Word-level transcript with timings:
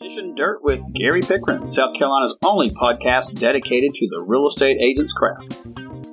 Dishing 0.00 0.36
Dirt 0.36 0.62
with 0.62 0.80
Gary 0.94 1.20
Pickren, 1.20 1.68
South 1.70 1.92
Carolina's 1.92 2.36
only 2.44 2.70
podcast 2.70 3.36
dedicated 3.38 3.92
to 3.94 4.08
the 4.08 4.22
real 4.22 4.46
estate 4.46 4.78
agent's 4.80 5.12
craft. 5.12 5.58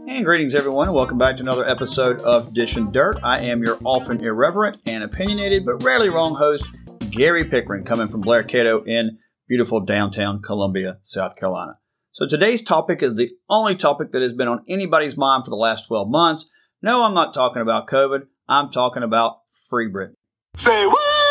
And 0.08 0.26
greetings, 0.26 0.56
everyone. 0.56 0.92
Welcome 0.92 1.20
back 1.20 1.38
to 1.38 1.44
another 1.44 1.68
episode 1.70 2.20
of 2.22 2.52
Dishing 2.52 2.92
Dirt. 2.92 3.20
I 3.22 3.42
am 3.42 3.64
your 3.64 3.78
often 3.84 4.24
irreverent 4.24 4.80
and 4.88 5.04
opinionated 5.04 5.66
but 5.66 5.84
rarely 5.84 6.10
wrong 6.10 6.34
host, 6.34 6.66
Gary 7.12 7.46
Pickren, 7.46 7.86
coming 7.86 8.08
from 8.08 8.22
Blair 8.22 8.42
Cato 8.42 8.84
in 8.86 9.20
beautiful 9.48 9.80
downtown 9.82 10.42
Columbia, 10.42 10.98
South 11.04 11.36
Carolina. 11.36 11.78
So 12.12 12.28
today's 12.28 12.64
topic 12.64 13.04
is 13.04 13.14
the 13.14 13.32
only 13.50 13.76
topic 13.76 14.12
that 14.14 14.24
has 14.24 14.34
been 14.34 14.48
on 14.48 14.64
anybody's 14.68 15.16
mind 15.16 15.44
for 15.44 15.52
the 15.52 15.56
last 15.58 15.88
12 15.88 16.10
months. 16.10 16.50
No, 16.82 17.04
I'm 17.04 17.14
not 17.14 17.36
talking 17.36 17.62
about 17.62 17.88
COVID. 17.88 18.28
I'm 18.50 18.72
talking 18.72 19.04
about 19.04 19.42
Free 19.70 19.92
Britney. 19.92 20.16
Say 20.58 20.88
what? 20.88 21.25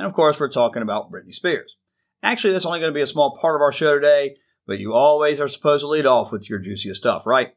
And 0.00 0.06
of 0.06 0.14
course, 0.14 0.40
we're 0.40 0.48
talking 0.48 0.80
about 0.80 1.12
Britney 1.12 1.34
Spears. 1.34 1.76
Actually, 2.22 2.54
that's 2.54 2.64
only 2.64 2.80
going 2.80 2.88
to 2.88 2.96
be 2.96 3.02
a 3.02 3.06
small 3.06 3.36
part 3.36 3.54
of 3.54 3.60
our 3.60 3.70
show 3.70 3.96
today, 3.96 4.36
but 4.66 4.78
you 4.78 4.94
always 4.94 5.42
are 5.42 5.46
supposed 5.46 5.82
to 5.82 5.88
lead 5.88 6.06
off 6.06 6.32
with 6.32 6.48
your 6.48 6.58
juiciest 6.58 7.02
stuff, 7.02 7.26
right? 7.26 7.48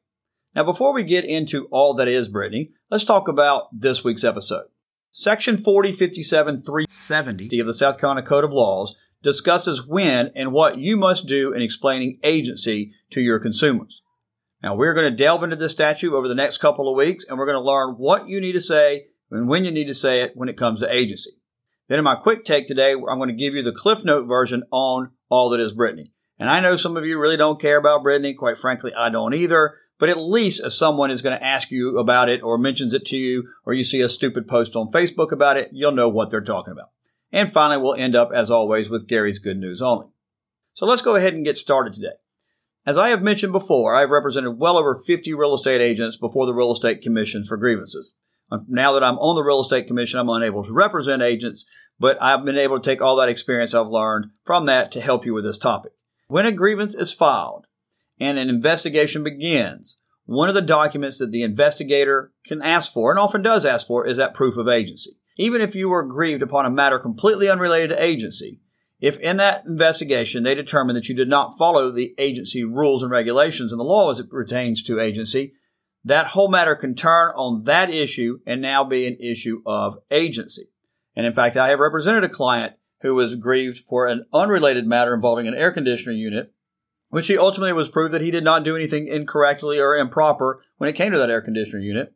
Now, 0.54 0.66
before 0.66 0.94
we 0.94 1.06
get 1.06 1.24
into 1.24 1.68
all 1.72 1.94
that 1.94 2.10
is 2.10 2.28
Britney, 2.28 2.72
let's 2.92 3.06
talk 3.06 3.30
about 3.30 3.70
this 3.72 4.04
week's 4.04 4.26
episode. 4.26 4.66
Section 5.10 5.58
4057 5.58 6.64
370 6.64 7.60
of 7.62 7.66
the 7.66 7.74
South 7.74 7.98
Carolina 7.98 8.28
Code 8.28 8.44
of 8.44 8.52
Laws 8.52 8.98
discusses 9.22 9.88
when 9.88 10.30
and 10.36 10.52
what 10.52 10.78
you 10.78 10.98
must 10.98 11.26
do 11.26 11.54
in 11.54 11.62
explaining 11.62 12.20
agency 12.24 12.92
to 13.12 13.22
your 13.22 13.40
consumers. 13.40 14.02
Now, 14.62 14.76
we're 14.76 14.94
going 14.94 15.10
to 15.10 15.16
delve 15.16 15.44
into 15.44 15.56
this 15.56 15.72
statute 15.72 16.14
over 16.14 16.28
the 16.28 16.36
next 16.36 16.58
couple 16.58 16.90
of 16.90 16.98
weeks, 16.98 17.24
and 17.24 17.38
we're 17.38 17.46
going 17.46 17.56
to 17.56 17.62
learn 17.62 17.92
what 17.92 18.28
you 18.28 18.42
need 18.42 18.52
to 18.52 18.60
say 18.60 19.06
and 19.32 19.48
when 19.48 19.64
you 19.64 19.72
need 19.72 19.88
to 19.88 19.96
say 19.96 20.22
it 20.24 20.34
when 20.36 20.50
it 20.50 20.58
comes 20.58 20.82
to 20.82 20.94
agency. 20.94 21.32
Then, 21.94 22.00
in 22.00 22.06
my 22.06 22.16
quick 22.16 22.44
take 22.44 22.68
today, 22.68 22.94
I'm 22.94 23.20
going 23.20 23.28
to 23.28 23.36
give 23.36 23.54
you 23.54 23.62
the 23.62 23.72
Cliff 23.72 24.04
Note 24.04 24.26
version 24.26 24.64
on 24.72 25.12
all 25.30 25.52
that 25.52 25.60
is 25.60 25.76
Britney. 25.76 26.10
And 26.40 26.50
I 26.50 26.60
know 26.60 26.76
some 26.76 26.98
of 26.98 27.06
you 27.06 27.20
really 27.20 27.38
don't 27.38 27.62
care 27.62 27.78
about 27.78 28.04
Britney. 28.04 28.36
Quite 28.36 28.58
frankly, 28.58 28.92
I 28.96 29.12
don't 29.12 29.36
either. 29.36 29.78
But 30.00 30.10
at 30.10 30.18
least 30.18 30.66
if 30.66 30.74
someone 30.74 31.12
is 31.12 31.22
going 31.22 31.38
to 31.38 31.46
ask 31.46 31.70
you 31.70 32.00
about 32.00 32.30
it 32.30 32.42
or 32.42 32.58
mentions 32.58 32.96
it 32.96 33.06
to 33.06 33.16
you, 33.16 33.48
or 33.64 33.76
you 33.76 33.84
see 33.84 34.02
a 34.02 34.10
stupid 34.10 34.48
post 34.48 34.76
on 34.76 34.92
Facebook 34.92 35.32
about 35.32 35.56
it, 35.56 35.70
you'll 35.72 35.92
know 35.92 36.10
what 36.10 36.32
they're 36.32 36.42
talking 36.42 36.72
about. 36.72 36.90
And 37.32 37.52
finally, 37.52 37.80
we'll 37.80 37.94
end 37.94 38.16
up, 38.16 38.32
as 38.34 38.50
always, 38.50 38.90
with 38.90 39.08
Gary's 39.08 39.38
good 39.38 39.60
news 39.60 39.80
only. 39.80 40.08
So 40.74 40.88
let's 40.88 41.04
go 41.04 41.16
ahead 41.16 41.36
and 41.36 41.46
get 41.46 41.60
started 41.60 41.94
today. 41.94 42.16
As 42.88 42.98
I 42.98 43.10
have 43.10 43.22
mentioned 43.22 43.54
before, 43.54 43.96
I 43.96 44.00
have 44.00 44.10
represented 44.10 44.58
well 44.58 44.80
over 44.80 44.96
50 44.96 45.32
real 45.36 45.54
estate 45.54 45.80
agents 45.80 46.18
before 46.18 46.48
the 46.48 46.56
Real 46.56 46.72
Estate 46.72 47.04
Commission 47.04 47.44
for 47.44 47.56
grievances. 47.56 48.16
Now 48.68 48.94
that 48.94 49.04
I'm 49.04 49.18
on 49.18 49.36
the 49.36 49.44
Real 49.44 49.62
Estate 49.62 49.88
Commission, 49.88 50.20
I'm 50.20 50.30
unable 50.30 50.64
to 50.64 50.74
represent 50.74 51.22
agents, 51.22 51.66
but 52.00 52.18
I've 52.22 52.46
been 52.46 52.58
able 52.58 52.80
to 52.80 52.90
take 52.90 53.02
all 53.02 53.16
that 53.18 53.30
experience 53.30 53.74
I've 53.74 53.88
learned 53.88 54.28
from 54.46 54.66
that 54.66 54.92
to 54.94 55.02
help 55.02 55.26
you 55.26 55.34
with 55.34 55.44
this 55.44 55.58
topic. 55.58 55.94
When 56.28 56.46
a 56.46 56.52
grievance 56.52 56.96
is 56.96 57.14
filed 57.14 57.68
and 58.20 58.38
an 58.38 58.50
investigation 58.50 59.24
begins, 59.24 60.00
one 60.26 60.50
of 60.50 60.56
the 60.56 60.62
documents 60.62 61.18
that 61.18 61.32
the 61.32 61.44
investigator 61.44 62.32
can 62.46 62.62
ask 62.62 62.92
for, 62.92 63.12
and 63.12 63.20
often 63.20 63.42
does 63.42 63.66
ask 63.66 63.86
for, 63.86 64.06
is 64.08 64.18
that 64.18 64.34
proof 64.34 64.58
of 64.58 64.68
agency 64.68 65.18
even 65.38 65.62
if 65.62 65.76
you 65.76 65.90
were 65.90 66.02
aggrieved 66.02 66.44
upon 66.44 66.66
a 66.66 66.70
matter 66.70 67.00
completely 67.00 67.50
unrelated 67.50 67.90
to 67.90 68.04
agency, 68.04 68.60
if 69.00 69.20
in 69.20 69.38
that 69.38 69.66
investigation 69.66 70.44
they 70.44 70.56
determine 70.56 70.96
that 70.96 71.10
you 71.10 71.16
did 71.16 71.28
not 71.28 71.58
follow 71.58 71.92
the 71.92 72.14
agency 72.18 72.64
rules 72.64 73.04
and 73.04 73.12
regulations 73.12 73.72
and 73.72 73.80
the 73.80 73.86
law 73.86 74.12
as 74.12 74.20
it 74.20 74.30
pertains 74.30 74.84
to 74.84 75.00
agency, 75.00 75.54
that 76.06 76.28
whole 76.28 76.50
matter 76.50 76.76
can 76.76 76.96
turn 76.96 77.32
on 77.36 77.64
that 77.64 77.90
issue 77.90 78.40
and 78.46 78.62
now 78.62 78.84
be 78.84 79.08
an 79.08 79.18
issue 79.20 79.62
of 79.66 79.98
agency. 80.12 80.70
And 81.16 81.26
in 81.26 81.34
fact, 81.34 81.58
I 81.58 81.70
have 81.70 81.80
represented 81.80 82.24
a 82.24 82.30
client 82.30 82.74
who 83.02 83.16
was 83.16 83.36
grieved 83.36 83.80
for 83.80 84.08
an 84.08 84.26
unrelated 84.34 84.88
matter 84.88 85.14
involving 85.14 85.48
an 85.48 85.54
air 85.54 85.72
conditioner 85.72 86.14
unit, 86.14 86.54
which 87.10 87.28
he 87.28 87.38
ultimately 87.38 87.74
was 87.74 87.90
proved 87.90 88.14
that 88.14 88.22
he 88.22 88.32
did 88.32 88.44
not 88.44 88.64
do 88.64 88.76
anything 88.76 89.08
incorrectly 89.08 89.80
or 89.80 89.96
improper 89.96 90.64
when 90.78 90.90
it 90.90 90.96
came 90.96 91.12
to 91.12 91.18
that 91.18 91.30
air 91.30 91.42
conditioner 91.42 91.82
unit. 91.82 92.14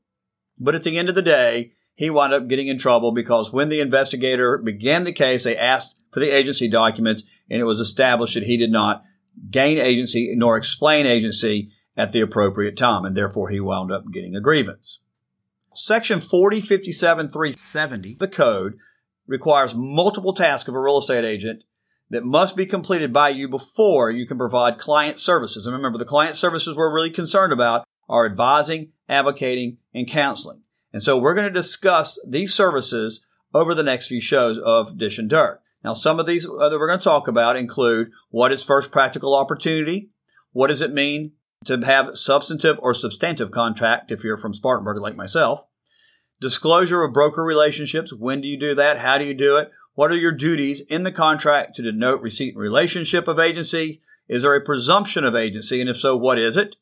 But 0.58 0.76
at 0.76 0.84
the 0.84 0.98
end 0.98 1.10
of 1.10 1.16
the 1.16 1.22
day, 1.22 1.74
he 1.94 2.10
wound 2.10 2.34
up 2.34 2.48
getting 2.48 2.68
in 2.68 2.78
trouble 2.78 3.12
because 3.12 3.52
when 3.52 3.70
the 3.70 3.80
investigator 3.80 4.58
began 4.58 5.04
the 5.04 5.12
case, 5.12 5.44
they 5.44 5.58
asked 5.58 6.00
for 6.12 6.20
the 6.20 6.30
agency 6.30 6.68
documents 6.68 7.24
and 7.50 7.60
it 7.60 7.66
was 7.66 7.80
established 7.80 8.36
that 8.36 8.44
he 8.44 8.58
did 8.58 8.72
not 8.72 9.04
gain 9.52 9.78
agency 9.78 10.34
nor 10.36 10.58
explain 10.58 11.06
agency 11.06 11.72
at 11.96 12.12
the 12.12 12.22
appropriate 12.22 12.78
time, 12.78 13.06
and 13.06 13.18
therefore 13.18 13.50
he 13.50 13.60
wound 13.60 13.92
up 13.92 14.04
getting 14.12 14.36
a 14.36 14.42
grievance. 14.42 15.00
Section 15.78 16.20
4057.370, 16.20 18.18
the 18.18 18.28
code, 18.28 18.80
requires 19.28 19.76
multiple 19.76 20.34
tasks 20.34 20.68
of 20.68 20.74
a 20.74 20.80
real 20.80 20.98
estate 20.98 21.24
agent 21.24 21.64
that 22.10 22.26
must 22.26 22.56
be 22.56 22.66
completed 22.66 23.14
by 23.14 23.30
you 23.30 23.48
before 23.48 24.10
you 24.10 24.26
can 24.26 24.40
provide 24.40 24.80
client 24.80 25.20
services. 25.20 25.68
And 25.68 25.76
remember, 25.76 26.00
the 26.00 26.06
client 26.06 26.36
services 26.36 26.76
we're 26.76 26.92
really 26.92 27.12
concerned 27.12 27.54
about 27.54 27.86
are 28.10 28.26
advising, 28.26 28.94
advocating, 29.08 29.78
and 29.94 30.08
counseling. 30.08 30.64
And 30.94 31.04
so 31.04 31.16
we're 31.16 31.36
going 31.36 31.46
to 31.46 31.52
discuss 31.54 32.20
these 32.28 32.56
services 32.56 33.28
over 33.54 33.76
the 33.76 33.84
next 33.84 34.08
few 34.08 34.20
shows 34.20 34.58
of 34.58 34.98
Dishing 34.98 35.28
Dirt. 35.28 35.62
Now, 35.84 35.94
some 35.94 36.20
of 36.20 36.26
these 36.26 36.44
that 36.44 36.78
we're 36.80 36.88
going 36.88 36.98
to 36.98 37.04
talk 37.04 37.28
about 37.28 37.56
include 37.56 38.10
what 38.32 38.52
is 38.52 38.64
first 38.64 38.90
practical 38.90 39.36
opportunity? 39.36 40.10
What 40.54 40.70
does 40.70 40.82
it 40.82 40.92
mean 40.92 41.34
to 41.66 41.78
have 41.86 42.18
substantive 42.18 42.80
or 42.82 42.94
substantive 42.94 43.52
contract 43.52 44.12
if 44.12 44.24
you're 44.24 44.38
from 44.38 44.54
Spartanburg 44.54 45.02
like 45.02 45.16
myself? 45.16 45.66
Disclosure 46.40 47.04
of 47.04 47.14
broker 47.14 47.44
relationships. 47.44 48.14
When 48.14 48.42
do 48.42 48.48
you 48.48 48.60
do 48.60 48.76
that? 48.76 49.00
How 49.00 49.18
do 49.18 49.26
you 49.26 49.34
do 49.34 49.58
it? 49.58 49.72
What 49.96 50.12
are 50.12 50.18
your 50.18 50.32
duties 50.32 50.82
in 50.82 51.04
the 51.04 51.12
contract 51.12 51.76
to 51.76 51.82
denote 51.82 52.22
receipt 52.22 52.54
and 52.54 52.62
relationship 52.62 53.28
of 53.28 53.40
agency? 53.40 54.02
Is 54.28 54.44
there 54.44 54.56
a 54.56 54.64
presumption 54.64 55.26
of 55.26 55.36
agency? 55.36 55.82
And 55.82 55.90
if 55.90 55.98
so, 55.98 56.16
what 56.16 56.38
is 56.38 56.56
it? 56.56 56.76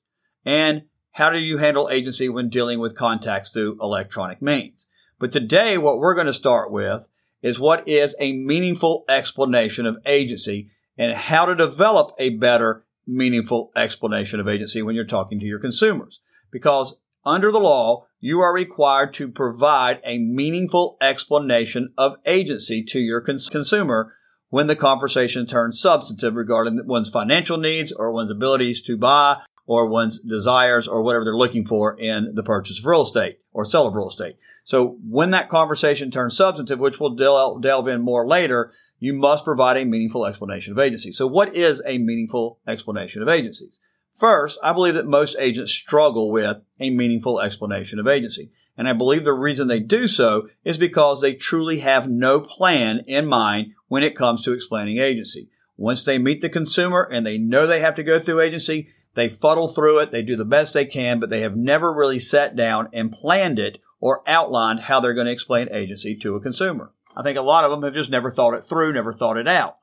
And 0.43 0.83
how 1.11 1.29
do 1.29 1.39
you 1.39 1.57
handle 1.57 1.89
agency 1.89 2.27
when 2.27 2.49
dealing 2.49 2.79
with 2.79 2.97
contacts 2.97 3.51
through 3.51 3.77
electronic 3.81 4.41
means? 4.41 4.87
But 5.17 5.31
today, 5.31 5.77
what 5.77 5.97
we're 5.97 6.13
going 6.13 6.27
to 6.27 6.33
start 6.33 6.69
with 6.69 7.07
is 7.41 7.59
what 7.59 7.87
is 7.87 8.15
a 8.19 8.33
meaningful 8.33 9.05
explanation 9.07 9.85
of 9.85 9.97
agency 10.05 10.69
and 10.97 11.13
how 11.15 11.45
to 11.45 11.55
develop 11.55 12.11
a 12.19 12.31
better 12.31 12.85
meaningful 13.07 13.71
explanation 13.75 14.39
of 14.39 14.47
agency 14.47 14.81
when 14.81 14.95
you're 14.95 15.05
talking 15.05 15.39
to 15.39 15.45
your 15.45 15.59
consumers. 15.59 16.19
Because 16.51 16.97
under 17.25 17.51
the 17.51 17.59
law, 17.59 18.05
you 18.19 18.41
are 18.41 18.53
required 18.53 19.13
to 19.15 19.27
provide 19.27 19.99
a 20.03 20.19
meaningful 20.19 20.97
explanation 21.01 21.93
of 21.97 22.15
agency 22.25 22.83
to 22.83 22.99
your 22.99 23.21
cons- 23.21 23.49
consumer 23.49 24.15
when 24.49 24.67
the 24.67 24.75
conversation 24.75 25.45
turns 25.45 25.81
substantive 25.81 26.35
regarding 26.35 26.81
one's 26.85 27.09
financial 27.09 27.57
needs 27.57 27.91
or 27.91 28.11
one's 28.11 28.31
abilities 28.31 28.81
to 28.83 28.97
buy 28.97 29.41
or 29.67 29.87
one's 29.87 30.19
desires 30.19 30.87
or 30.87 31.01
whatever 31.01 31.25
they're 31.25 31.35
looking 31.35 31.65
for 31.65 31.99
in 31.99 32.35
the 32.35 32.43
purchase 32.43 32.79
of 32.79 32.85
real 32.85 33.01
estate 33.01 33.39
or 33.51 33.65
sale 33.65 33.87
of 33.87 33.95
real 33.95 34.07
estate. 34.07 34.37
So 34.63 34.97
when 35.07 35.31
that 35.31 35.49
conversation 35.49 36.11
turns 36.11 36.37
substantive, 36.37 36.79
which 36.79 36.99
we'll 36.99 37.15
del- 37.15 37.59
delve 37.59 37.87
in 37.87 38.01
more 38.01 38.27
later, 38.27 38.71
you 38.99 39.13
must 39.13 39.43
provide 39.43 39.77
a 39.77 39.85
meaningful 39.85 40.25
explanation 40.25 40.71
of 40.73 40.79
agency. 40.79 41.11
So 41.11 41.27
what 41.27 41.55
is 41.55 41.81
a 41.85 41.97
meaningful 41.97 42.59
explanation 42.67 43.21
of 43.21 43.29
agency? 43.29 43.71
First, 44.13 44.57
I 44.63 44.71
believe 44.71 44.93
that 44.95 45.05
most 45.05 45.35
agents 45.39 45.73
struggle 45.73 46.31
with 46.31 46.61
a 46.79 46.89
meaningful 46.89 47.41
explanation 47.41 47.99
of 47.99 48.07
agency. 48.07 48.51
And 48.77 48.87
I 48.87 48.93
believe 48.93 49.23
the 49.23 49.33
reason 49.33 49.67
they 49.67 49.79
do 49.79 50.07
so 50.07 50.47
is 50.63 50.77
because 50.77 51.21
they 51.21 51.33
truly 51.33 51.79
have 51.79 52.09
no 52.09 52.39
plan 52.39 52.99
in 53.07 53.25
mind 53.25 53.73
when 53.87 54.03
it 54.03 54.15
comes 54.15 54.43
to 54.43 54.53
explaining 54.53 54.99
agency. 54.99 55.49
Once 55.77 56.03
they 56.03 56.17
meet 56.17 56.41
the 56.41 56.49
consumer 56.49 57.07
and 57.11 57.25
they 57.25 57.37
know 57.37 57.67
they 57.67 57.81
have 57.81 57.95
to 57.95 58.03
go 58.03 58.19
through 58.19 58.39
agency, 58.39 58.89
they 59.15 59.29
fuddle 59.29 59.67
through 59.67 59.99
it. 59.99 60.11
They 60.11 60.21
do 60.21 60.35
the 60.35 60.45
best 60.45 60.73
they 60.73 60.85
can, 60.85 61.19
but 61.19 61.29
they 61.29 61.41
have 61.41 61.55
never 61.55 61.93
really 61.93 62.19
sat 62.19 62.55
down 62.55 62.89
and 62.93 63.11
planned 63.11 63.59
it 63.59 63.79
or 63.99 64.23
outlined 64.27 64.81
how 64.81 64.99
they're 64.99 65.13
going 65.13 65.27
to 65.27 65.33
explain 65.33 65.67
agency 65.71 66.15
to 66.17 66.35
a 66.35 66.41
consumer. 66.41 66.91
I 67.15 67.23
think 67.23 67.37
a 67.37 67.41
lot 67.41 67.63
of 67.63 67.71
them 67.71 67.83
have 67.83 67.93
just 67.93 68.09
never 68.09 68.29
thought 68.29 68.53
it 68.53 68.63
through, 68.65 68.93
never 68.93 69.13
thought 69.13 69.37
it 69.37 69.47
out. 69.47 69.77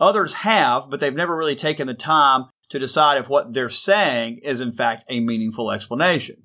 Others 0.00 0.34
have, 0.34 0.90
but 0.90 1.00
they've 1.00 1.14
never 1.14 1.36
really 1.36 1.54
taken 1.54 1.86
the 1.86 1.94
time 1.94 2.46
to 2.70 2.78
decide 2.78 3.18
if 3.18 3.28
what 3.28 3.52
they're 3.52 3.68
saying 3.68 4.38
is 4.42 4.60
in 4.60 4.72
fact 4.72 5.04
a 5.08 5.20
meaningful 5.20 5.70
explanation. 5.70 6.44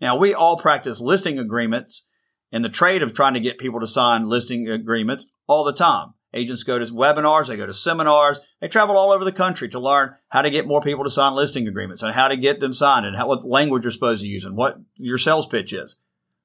Now, 0.00 0.16
we 0.16 0.34
all 0.34 0.58
practice 0.58 1.00
listing 1.00 1.38
agreements 1.38 2.06
in 2.52 2.62
the 2.62 2.68
trade 2.68 3.02
of 3.02 3.14
trying 3.14 3.34
to 3.34 3.40
get 3.40 3.58
people 3.58 3.80
to 3.80 3.86
sign 3.86 4.28
listing 4.28 4.68
agreements 4.68 5.30
all 5.46 5.64
the 5.64 5.72
time. 5.72 6.14
Agents 6.34 6.64
go 6.64 6.78
to 6.78 6.84
webinars, 6.86 7.46
they 7.46 7.56
go 7.56 7.64
to 7.64 7.72
seminars, 7.72 8.40
they 8.60 8.68
travel 8.68 8.96
all 8.96 9.12
over 9.12 9.24
the 9.24 9.32
country 9.32 9.68
to 9.68 9.78
learn 9.78 10.16
how 10.28 10.42
to 10.42 10.50
get 10.50 10.66
more 10.66 10.82
people 10.82 11.04
to 11.04 11.10
sign 11.10 11.34
listing 11.34 11.66
agreements 11.68 12.02
and 12.02 12.12
how 12.12 12.28
to 12.28 12.36
get 12.36 12.60
them 12.60 12.72
signed 12.72 13.06
and 13.06 13.16
how, 13.16 13.28
what 13.28 13.44
language 13.44 13.84
you're 13.84 13.92
supposed 13.92 14.20
to 14.20 14.28
use 14.28 14.44
and 14.44 14.56
what 14.56 14.76
your 14.96 15.16
sales 15.16 15.46
pitch 15.46 15.72
is. 15.72 15.98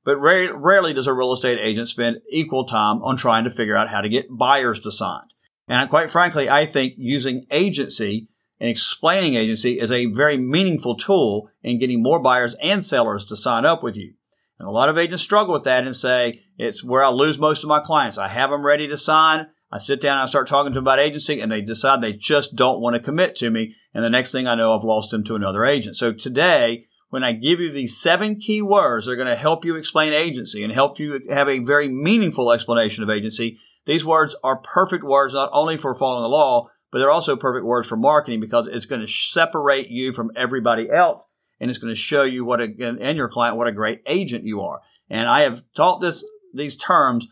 But 0.09 0.21
rare, 0.21 0.57
rarely 0.57 0.91
does 0.91 1.05
a 1.05 1.13
real 1.13 1.33
estate 1.33 1.59
agent 1.61 1.87
spend 1.87 2.21
equal 2.31 2.65
time 2.65 3.03
on 3.03 3.15
trying 3.15 3.43
to 3.43 3.51
figure 3.51 3.77
out 3.77 3.89
how 3.89 4.01
to 4.01 4.09
get 4.09 4.25
buyers 4.35 4.79
to 4.79 4.91
sign. 4.91 5.21
And 5.67 5.87
quite 5.87 6.09
frankly, 6.09 6.49
I 6.49 6.65
think 6.65 6.95
using 6.97 7.45
agency 7.51 8.27
and 8.59 8.71
explaining 8.71 9.35
agency 9.35 9.79
is 9.79 9.91
a 9.91 10.07
very 10.07 10.35
meaningful 10.35 10.95
tool 10.95 11.51
in 11.61 11.77
getting 11.77 12.01
more 12.01 12.19
buyers 12.19 12.55
and 12.55 12.83
sellers 12.83 13.23
to 13.25 13.37
sign 13.37 13.65
up 13.65 13.83
with 13.83 13.95
you. 13.95 14.15
And 14.57 14.67
a 14.67 14.71
lot 14.71 14.89
of 14.89 14.97
agents 14.97 15.21
struggle 15.21 15.53
with 15.53 15.65
that 15.65 15.85
and 15.85 15.95
say, 15.95 16.41
it's 16.57 16.83
where 16.83 17.03
I 17.03 17.09
lose 17.09 17.37
most 17.37 17.61
of 17.61 17.69
my 17.69 17.79
clients. 17.79 18.17
I 18.17 18.29
have 18.29 18.49
them 18.49 18.65
ready 18.65 18.87
to 18.87 18.97
sign. 18.97 19.45
I 19.71 19.77
sit 19.77 20.01
down 20.01 20.13
and 20.17 20.23
I 20.23 20.25
start 20.25 20.47
talking 20.47 20.71
to 20.71 20.77
them 20.77 20.85
about 20.85 20.97
agency 20.97 21.39
and 21.39 21.51
they 21.51 21.61
decide 21.61 22.01
they 22.01 22.13
just 22.13 22.55
don't 22.55 22.81
want 22.81 22.95
to 22.95 22.99
commit 22.99 23.35
to 23.35 23.51
me. 23.51 23.75
And 23.93 24.03
the 24.03 24.09
next 24.09 24.31
thing 24.31 24.47
I 24.47 24.55
know, 24.55 24.75
I've 24.75 24.83
lost 24.83 25.11
them 25.11 25.23
to 25.25 25.35
another 25.35 25.65
agent. 25.65 25.97
So 25.97 26.13
today, 26.13 26.87
when 27.09 27.23
I 27.23 27.33
give 27.33 27.59
you 27.59 27.71
these 27.71 27.99
seven 27.99 28.35
key 28.35 28.61
words 28.61 29.05
that 29.05 29.13
are 29.13 29.17
going 29.17 29.27
to 29.27 29.35
help 29.35 29.65
you 29.65 29.75
explain 29.75 30.13
agency 30.13 30.63
and 30.63 30.71
help 30.71 30.99
you 30.99 31.21
have 31.29 31.49
a 31.49 31.59
very 31.59 31.87
meaningful 31.87 32.51
explanation 32.51 33.03
of 33.03 33.09
agency, 33.09 33.59
these 33.85 34.05
words 34.05 34.35
are 34.43 34.57
perfect 34.57 35.03
words 35.03 35.33
not 35.33 35.49
only 35.51 35.77
for 35.77 35.95
following 35.95 36.23
the 36.23 36.29
law, 36.29 36.69
but 36.91 36.99
they're 36.99 37.11
also 37.11 37.35
perfect 37.35 37.65
words 37.65 37.87
for 37.87 37.97
marketing 37.97 38.39
because 38.39 38.67
it's 38.67 38.85
going 38.85 39.01
to 39.01 39.07
separate 39.07 39.89
you 39.89 40.13
from 40.13 40.31
everybody 40.35 40.89
else 40.89 41.25
and 41.59 41.69
it's 41.69 41.79
going 41.79 41.93
to 41.93 41.99
show 41.99 42.23
you 42.23 42.45
what 42.45 42.61
a, 42.61 42.69
and 42.79 43.17
your 43.17 43.29
client 43.29 43.57
what 43.57 43.67
a 43.67 43.71
great 43.71 44.01
agent 44.05 44.45
you 44.45 44.61
are. 44.61 44.81
And 45.09 45.27
I 45.27 45.41
have 45.41 45.63
taught 45.75 46.01
this 46.01 46.23
these 46.53 46.75
terms 46.75 47.27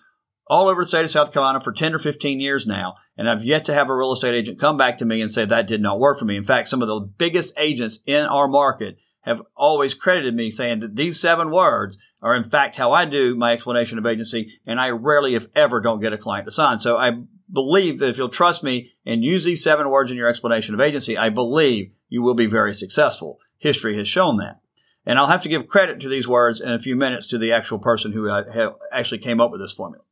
all 0.47 0.67
over 0.69 0.83
the 0.83 0.87
state 0.87 1.03
of 1.03 1.09
South 1.09 1.33
Carolina 1.33 1.59
for 1.59 1.73
10 1.73 1.93
or 1.93 1.99
15 1.99 2.39
years 2.39 2.65
now. 2.65 2.95
And 3.17 3.29
I've 3.29 3.43
yet 3.43 3.65
to 3.65 3.73
have 3.73 3.89
a 3.89 3.95
real 3.95 4.13
estate 4.13 4.35
agent 4.35 4.59
come 4.59 4.77
back 4.77 4.97
to 4.99 5.05
me 5.05 5.21
and 5.21 5.31
say 5.31 5.45
that 5.45 5.67
did 5.67 5.81
not 5.81 5.99
work 5.99 6.19
for 6.19 6.25
me. 6.25 6.37
In 6.37 6.43
fact, 6.43 6.67
some 6.67 6.81
of 6.81 6.87
the 6.87 6.99
biggest 6.99 7.53
agents 7.57 7.99
in 8.05 8.25
our 8.25 8.47
market 8.47 8.97
have 9.27 9.41
always 9.55 9.93
credited 9.93 10.35
me 10.35 10.49
saying 10.51 10.79
that 10.79 10.95
these 10.95 11.19
seven 11.19 11.51
words 11.51 11.97
are 12.21 12.35
in 12.35 12.43
fact 12.43 12.77
how 12.77 12.91
I 12.91 13.05
do 13.05 13.35
my 13.35 13.53
explanation 13.53 13.97
of 13.97 14.05
agency. 14.05 14.59
And 14.65 14.79
I 14.79 14.89
rarely, 14.89 15.35
if 15.35 15.47
ever, 15.55 15.79
don't 15.79 16.01
get 16.01 16.13
a 16.13 16.17
client 16.17 16.45
to 16.45 16.51
sign. 16.51 16.79
So 16.79 16.97
I 16.97 17.11
believe 17.51 17.99
that 17.99 18.09
if 18.09 18.17
you'll 18.17 18.29
trust 18.29 18.63
me 18.63 18.93
and 19.05 19.23
use 19.23 19.45
these 19.45 19.63
seven 19.63 19.89
words 19.89 20.11
in 20.11 20.17
your 20.17 20.27
explanation 20.27 20.73
of 20.73 20.81
agency, 20.81 21.17
I 21.17 21.29
believe 21.29 21.91
you 22.09 22.21
will 22.21 22.33
be 22.33 22.47
very 22.47 22.73
successful. 22.73 23.39
History 23.57 23.97
has 23.97 24.07
shown 24.07 24.37
that. 24.37 24.59
And 25.05 25.17
I'll 25.17 25.27
have 25.27 25.43
to 25.43 25.49
give 25.49 25.67
credit 25.67 25.99
to 26.01 26.09
these 26.09 26.27
words 26.27 26.59
in 26.59 26.69
a 26.69 26.79
few 26.79 26.95
minutes 26.95 27.27
to 27.27 27.37
the 27.37 27.53
actual 27.53 27.79
person 27.79 28.11
who 28.11 28.29
uh, 28.29 28.71
actually 28.91 29.19
came 29.19 29.39
up 29.39 29.51
with 29.51 29.61
this 29.61 29.71
formula. 29.71 30.03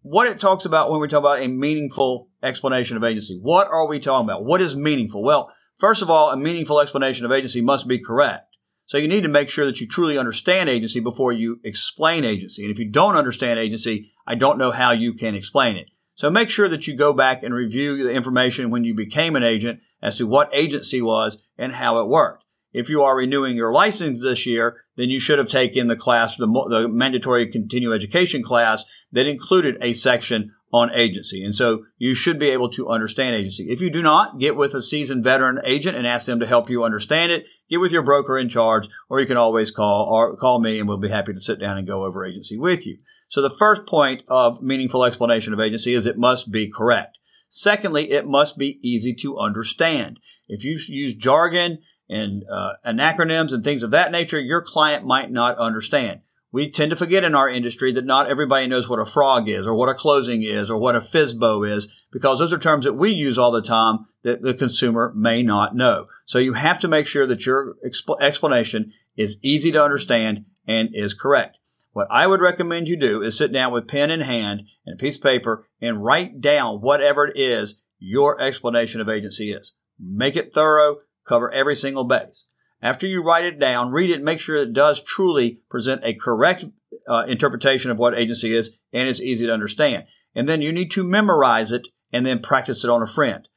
What 0.00 0.26
it 0.26 0.40
talks 0.40 0.64
about 0.64 0.90
when 0.90 1.00
we 1.00 1.08
talk 1.08 1.20
about 1.20 1.42
a 1.42 1.48
meaningful 1.48 2.28
explanation 2.42 2.96
of 2.96 3.04
agency. 3.04 3.38
What 3.40 3.68
are 3.68 3.86
we 3.86 4.00
talking 4.00 4.26
about? 4.26 4.44
What 4.44 4.60
is 4.60 4.74
meaningful? 4.74 5.22
Well, 5.22 5.52
first 5.76 6.02
of 6.02 6.10
all, 6.10 6.30
a 6.30 6.36
meaningful 6.36 6.80
explanation 6.80 7.24
of 7.24 7.32
agency 7.32 7.60
must 7.60 7.88
be 7.88 7.98
correct. 7.98 8.56
So 8.86 8.98
you 8.98 9.08
need 9.08 9.22
to 9.22 9.28
make 9.28 9.48
sure 9.48 9.64
that 9.64 9.80
you 9.80 9.86
truly 9.86 10.18
understand 10.18 10.68
agency 10.68 11.00
before 11.00 11.32
you 11.32 11.60
explain 11.64 12.24
agency. 12.24 12.62
And 12.62 12.72
if 12.72 12.78
you 12.78 12.90
don't 12.90 13.16
understand 13.16 13.58
agency, 13.58 14.10
I 14.26 14.34
don't 14.34 14.58
know 14.58 14.70
how 14.70 14.92
you 14.92 15.14
can 15.14 15.34
explain 15.34 15.76
it. 15.76 15.88
So 16.14 16.30
make 16.30 16.50
sure 16.50 16.68
that 16.68 16.86
you 16.86 16.96
go 16.96 17.12
back 17.14 17.42
and 17.42 17.54
review 17.54 18.04
the 18.04 18.12
information 18.12 18.70
when 18.70 18.84
you 18.84 18.94
became 18.94 19.34
an 19.34 19.42
agent 19.42 19.80
as 20.02 20.18
to 20.18 20.26
what 20.26 20.50
agency 20.52 21.00
was 21.00 21.42
and 21.56 21.72
how 21.72 22.00
it 22.00 22.08
worked 22.08 22.42
if 22.72 22.88
you 22.88 23.02
are 23.02 23.16
renewing 23.16 23.56
your 23.56 23.72
license 23.72 24.22
this 24.22 24.46
year, 24.46 24.82
then 24.96 25.10
you 25.10 25.20
should 25.20 25.38
have 25.38 25.48
taken 25.48 25.88
the 25.88 25.96
class, 25.96 26.36
the, 26.36 26.46
the 26.46 26.88
mandatory 26.88 27.50
continuing 27.50 27.94
education 27.94 28.42
class 28.42 28.84
that 29.12 29.26
included 29.26 29.76
a 29.80 29.92
section 29.92 30.54
on 30.72 30.90
agency. 30.94 31.44
And 31.44 31.54
so 31.54 31.84
you 31.98 32.14
should 32.14 32.38
be 32.38 32.48
able 32.48 32.70
to 32.70 32.88
understand 32.88 33.36
agency. 33.36 33.70
If 33.70 33.80
you 33.80 33.90
do 33.90 34.02
not, 34.02 34.38
get 34.38 34.56
with 34.56 34.74
a 34.74 34.82
seasoned 34.82 35.22
veteran 35.22 35.60
agent 35.64 35.96
and 35.96 36.06
ask 36.06 36.26
them 36.26 36.40
to 36.40 36.46
help 36.46 36.70
you 36.70 36.82
understand 36.82 37.30
it. 37.30 37.44
Get 37.68 37.80
with 37.80 37.92
your 37.92 38.02
broker 38.02 38.38
in 38.38 38.48
charge, 38.48 38.88
or 39.10 39.20
you 39.20 39.26
can 39.26 39.36
always 39.36 39.70
call 39.70 40.06
or 40.06 40.36
call 40.36 40.60
me 40.60 40.78
and 40.78 40.88
we'll 40.88 40.96
be 40.96 41.10
happy 41.10 41.34
to 41.34 41.40
sit 41.40 41.60
down 41.60 41.76
and 41.76 41.86
go 41.86 42.04
over 42.04 42.24
agency 42.24 42.58
with 42.58 42.86
you. 42.86 42.98
So 43.28 43.42
the 43.42 43.50
first 43.50 43.86
point 43.86 44.24
of 44.28 44.62
meaningful 44.62 45.04
explanation 45.04 45.52
of 45.52 45.60
agency 45.60 45.94
is 45.94 46.06
it 46.06 46.18
must 46.18 46.50
be 46.50 46.70
correct. 46.70 47.18
Secondly, 47.48 48.10
it 48.10 48.26
must 48.26 48.56
be 48.56 48.78
easy 48.82 49.12
to 49.16 49.38
understand. 49.38 50.20
If 50.48 50.64
you 50.64 50.78
use 50.88 51.14
jargon 51.14 51.80
and 52.08 52.44
uh, 52.50 52.72
acronyms 52.84 53.52
and 53.52 53.62
things 53.62 53.82
of 53.82 53.90
that 53.90 54.10
nature, 54.10 54.40
your 54.40 54.62
client 54.62 55.04
might 55.04 55.30
not 55.30 55.58
understand. 55.58 56.20
We 56.52 56.70
tend 56.70 56.90
to 56.90 56.96
forget 56.96 57.24
in 57.24 57.34
our 57.34 57.48
industry 57.48 57.92
that 57.92 58.04
not 58.04 58.30
everybody 58.30 58.66
knows 58.66 58.86
what 58.86 58.98
a 58.98 59.06
frog 59.06 59.48
is 59.48 59.66
or 59.66 59.74
what 59.74 59.88
a 59.88 59.94
closing 59.94 60.42
is 60.42 60.70
or 60.70 60.76
what 60.76 60.94
a 60.94 61.00
FSBO 61.00 61.68
is 61.68 61.90
because 62.12 62.38
those 62.38 62.52
are 62.52 62.58
terms 62.58 62.84
that 62.84 62.92
we 62.92 63.10
use 63.10 63.38
all 63.38 63.50
the 63.50 63.62
time 63.62 64.06
that 64.22 64.42
the 64.42 64.52
consumer 64.52 65.12
may 65.16 65.42
not 65.42 65.74
know. 65.74 66.06
So 66.26 66.38
you 66.38 66.52
have 66.52 66.78
to 66.80 66.88
make 66.88 67.06
sure 67.06 67.26
that 67.26 67.46
your 67.46 67.76
exp- 67.84 68.20
explanation 68.20 68.92
is 69.16 69.38
easy 69.42 69.72
to 69.72 69.82
understand 69.82 70.44
and 70.66 70.90
is 70.92 71.14
correct. 71.14 71.56
What 71.92 72.06
I 72.10 72.26
would 72.26 72.40
recommend 72.40 72.86
you 72.86 72.96
do 72.96 73.22
is 73.22 73.36
sit 73.36 73.50
down 73.50 73.72
with 73.72 73.88
pen 73.88 74.10
in 74.10 74.20
hand 74.20 74.64
and 74.86 74.94
a 74.94 75.02
piece 75.02 75.16
of 75.16 75.22
paper 75.22 75.66
and 75.80 76.04
write 76.04 76.40
down 76.40 76.80
whatever 76.80 77.26
it 77.26 77.36
is 77.36 77.80
your 77.98 78.40
explanation 78.40 79.00
of 79.00 79.08
agency 79.08 79.52
is. 79.52 79.72
Make 79.98 80.36
it 80.36 80.52
thorough, 80.52 80.98
cover 81.24 81.50
every 81.50 81.76
single 81.76 82.04
base. 82.04 82.48
After 82.82 83.06
you 83.06 83.22
write 83.22 83.44
it 83.44 83.60
down, 83.60 83.92
read 83.92 84.10
it, 84.10 84.22
make 84.22 84.40
sure 84.40 84.56
it 84.56 84.72
does 84.72 85.02
truly 85.02 85.60
present 85.70 86.02
a 86.04 86.14
correct 86.14 86.64
uh, 87.08 87.24
interpretation 87.28 87.90
of 87.90 87.98
what 87.98 88.18
agency 88.18 88.54
is 88.54 88.78
and 88.92 89.08
it's 89.08 89.20
easy 89.20 89.46
to 89.46 89.52
understand. 89.52 90.04
And 90.34 90.48
then 90.48 90.62
you 90.62 90.72
need 90.72 90.90
to 90.92 91.04
memorize 91.04 91.70
it 91.70 91.88
and 92.12 92.26
then 92.26 92.40
practice 92.40 92.82
it 92.84 92.90
on 92.90 93.02
a 93.02 93.06
friend. 93.06 93.48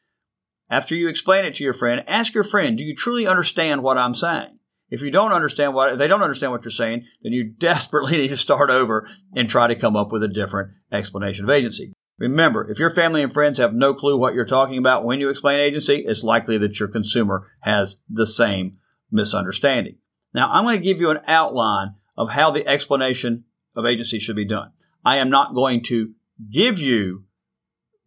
After 0.69 0.95
you 0.95 1.09
explain 1.09 1.45
it 1.45 1.55
to 1.55 1.63
your 1.63 1.73
friend, 1.73 2.03
ask 2.07 2.33
your 2.33 2.43
friend, 2.43 2.77
do 2.77 2.83
you 2.83 2.95
truly 2.95 3.25
understand 3.25 3.81
what 3.81 3.97
I'm 3.97 4.13
saying? 4.13 4.59
If 4.89 5.01
you 5.01 5.09
don't 5.09 5.31
understand 5.31 5.73
what, 5.73 5.93
if 5.93 5.99
they 5.99 6.07
don't 6.07 6.21
understand 6.21 6.51
what 6.51 6.63
you're 6.63 6.71
saying, 6.71 7.05
then 7.23 7.33
you 7.33 7.43
desperately 7.57 8.17
need 8.17 8.27
to 8.29 8.37
start 8.37 8.69
over 8.69 9.09
and 9.35 9.49
try 9.49 9.67
to 9.67 9.75
come 9.75 9.95
up 9.95 10.11
with 10.11 10.23
a 10.23 10.27
different 10.27 10.71
explanation 10.91 11.45
of 11.45 11.49
agency. 11.49 11.93
Remember, 12.17 12.69
if 12.69 12.79
your 12.79 12.91
family 12.91 13.21
and 13.21 13.33
friends 13.33 13.57
have 13.57 13.73
no 13.73 13.93
clue 13.93 14.17
what 14.17 14.33
you're 14.35 14.45
talking 14.45 14.77
about 14.77 15.03
when 15.03 15.19
you 15.19 15.29
explain 15.29 15.59
agency, 15.59 16.05
it's 16.07 16.23
likely 16.23 16.57
that 16.59 16.79
your 16.79 16.87
consumer 16.87 17.51
has 17.61 18.01
the 18.09 18.25
same 18.25 18.77
misunderstanding. 19.15 19.95
Now, 20.33 20.51
I'm 20.51 20.65
going 20.65 20.77
to 20.77 20.83
give 20.83 20.99
you 20.99 21.09
an 21.09 21.21
outline 21.25 21.95
of 22.17 22.31
how 22.31 22.51
the 22.51 22.67
explanation 22.67 23.45
of 23.75 23.85
agency 23.85 24.19
should 24.19 24.35
be 24.35 24.45
done. 24.45 24.71
I 25.03 25.17
am 25.17 25.29
not 25.29 25.55
going 25.55 25.81
to 25.83 26.13
give 26.51 26.79
you 26.79 27.23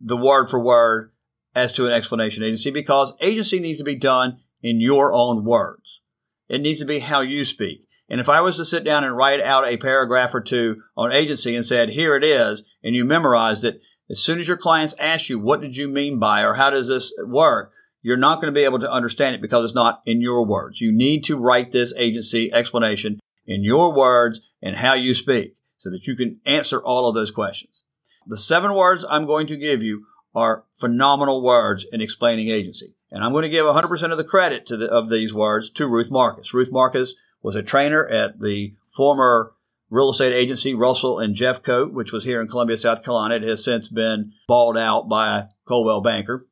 the 0.01 0.17
word 0.17 0.49
for 0.49 0.61
word 0.61 1.13
as 1.55 1.73
to 1.73 1.87
an 1.87 1.93
explanation 1.93 2.43
agency 2.43 2.71
because 2.71 3.17
agency 3.21 3.59
needs 3.59 3.79
to 3.79 3.85
be 3.85 3.97
done 3.97 4.39
in 4.63 4.81
your 4.81 5.13
own 5.13 5.45
words. 5.45 6.01
It 6.49 6.61
needs 6.61 6.79
to 6.81 6.85
be 6.85 7.01
how 7.01 7.21
you 7.21 7.45
speak. 7.45 7.87
And 8.09 8.21
if 8.21 8.29
I 8.29 8.41
was 8.41 8.57
to 8.57 8.65
sit 8.65 8.85
down 8.85 9.05
and 9.05 9.17
write 9.17 9.41
out 9.41 9.67
a 9.67 9.77
paragraph 9.77 10.35
or 10.35 10.41
two 10.41 10.83
on 10.97 11.13
agency 11.13 11.55
and 11.55 11.65
said, 11.65 11.91
here 11.91 12.17
it 12.17 12.25
is, 12.25 12.67
and 12.83 12.95
you 12.95 13.05
memorized 13.05 13.65
it, 13.65 13.81
as 14.11 14.23
soon 14.23 14.41
as 14.41 14.49
your 14.49 14.57
clients 14.57 14.95
ask 14.99 15.29
you, 15.29 15.39
what 15.39 15.61
did 15.61 15.77
you 15.77 15.89
mean 15.89 16.19
by, 16.19 16.43
or 16.43 16.55
how 16.55 16.71
does 16.71 16.89
this 16.89 17.13
work? 17.27 17.73
You're 18.09 18.17
not 18.17 18.37
going 18.41 18.51
to 18.51 18.59
be 18.59 18.65
able 18.65 18.79
to 18.79 18.91
understand 18.91 19.35
it 19.35 19.43
because 19.43 19.67
it's 19.67 19.75
not 19.75 20.01
in 20.07 20.23
your 20.23 20.43
words. 20.47 20.81
You 20.81 20.91
need 20.91 21.25
to 21.25 21.37
write 21.37 21.73
this 21.73 21.93
agency 21.99 22.51
explanation 22.51 23.21
in 23.47 23.63
your 23.63 23.93
words 23.93 24.41
and 24.63 24.77
how 24.77 24.95
you 24.95 25.13
speak 25.13 25.57
so 25.77 25.91
that 25.91 26.07
you 26.07 26.17
can 26.17 26.41
answer 26.47 26.81
all 26.81 27.07
of 27.07 27.15
those 27.15 27.31
questions. 27.31 27.85
The 28.27 28.39
seven 28.39 28.73
words 28.73 29.05
I'm 29.11 29.27
going 29.27 29.47
to 29.49 29.59
give 29.59 29.83
you 29.83 30.07
are 30.35 30.65
phenomenal 30.79 31.43
words 31.43 31.85
in 31.93 32.01
explaining 32.01 32.49
agency. 32.49 32.95
And 33.11 33.23
I'm 33.23 33.33
going 33.33 33.43
to 33.43 33.51
give 33.51 33.67
100% 33.67 34.11
of 34.11 34.17
the 34.17 34.25
credit 34.25 34.65
the, 34.69 34.87
of 34.87 35.11
these 35.11 35.35
words 35.35 35.69
to 35.73 35.87
Ruth 35.87 36.11
Marcus. 36.11 36.55
Ruth 36.55 36.73
Marcus 36.73 37.15
was 37.43 37.57
a 37.57 37.63
trainer 37.63 38.07
at 38.07 38.41
the 38.41 38.73
former 38.89 39.53
real 39.91 40.09
estate 40.09 40.33
agency, 40.33 40.75
Russell 40.75 41.19
and 41.19 41.37
Jeffcoat, 41.37 41.93
which 41.93 42.11
was 42.11 42.25
here 42.25 42.41
in 42.41 42.49
Columbia, 42.49 42.79
South 42.79 43.05
Carolina. 43.05 43.37
It 43.37 43.43
has 43.43 43.63
since 43.63 43.91
been 43.91 44.33
bought 44.47 44.79
out 44.79 45.11
by 45.11 45.39
a 45.39 45.45
Coldwell 45.67 46.01
Banker. 46.01 46.47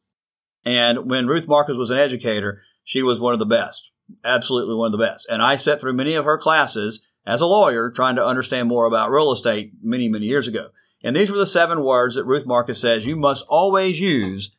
And 0.66 1.08
when 1.08 1.28
Ruth 1.28 1.46
Marcus 1.46 1.76
was 1.76 1.90
an 1.90 1.98
educator, 1.98 2.60
she 2.82 3.00
was 3.00 3.20
one 3.20 3.32
of 3.32 3.38
the 3.38 3.46
best, 3.46 3.92
absolutely 4.24 4.74
one 4.74 4.92
of 4.92 4.98
the 4.98 5.04
best. 5.04 5.26
And 5.30 5.40
I 5.40 5.56
sat 5.56 5.80
through 5.80 5.92
many 5.92 6.14
of 6.14 6.24
her 6.24 6.36
classes 6.36 7.00
as 7.24 7.40
a 7.40 7.46
lawyer 7.46 7.88
trying 7.88 8.16
to 8.16 8.26
understand 8.26 8.68
more 8.68 8.84
about 8.84 9.10
real 9.10 9.30
estate 9.30 9.72
many, 9.80 10.08
many 10.08 10.26
years 10.26 10.48
ago. 10.48 10.70
And 11.02 11.14
these 11.14 11.30
were 11.30 11.38
the 11.38 11.46
seven 11.46 11.84
words 11.84 12.16
that 12.16 12.24
Ruth 12.24 12.46
Marcus 12.46 12.80
says 12.80 13.06
you 13.06 13.14
must 13.14 13.44
always 13.48 14.00
use 14.00 14.56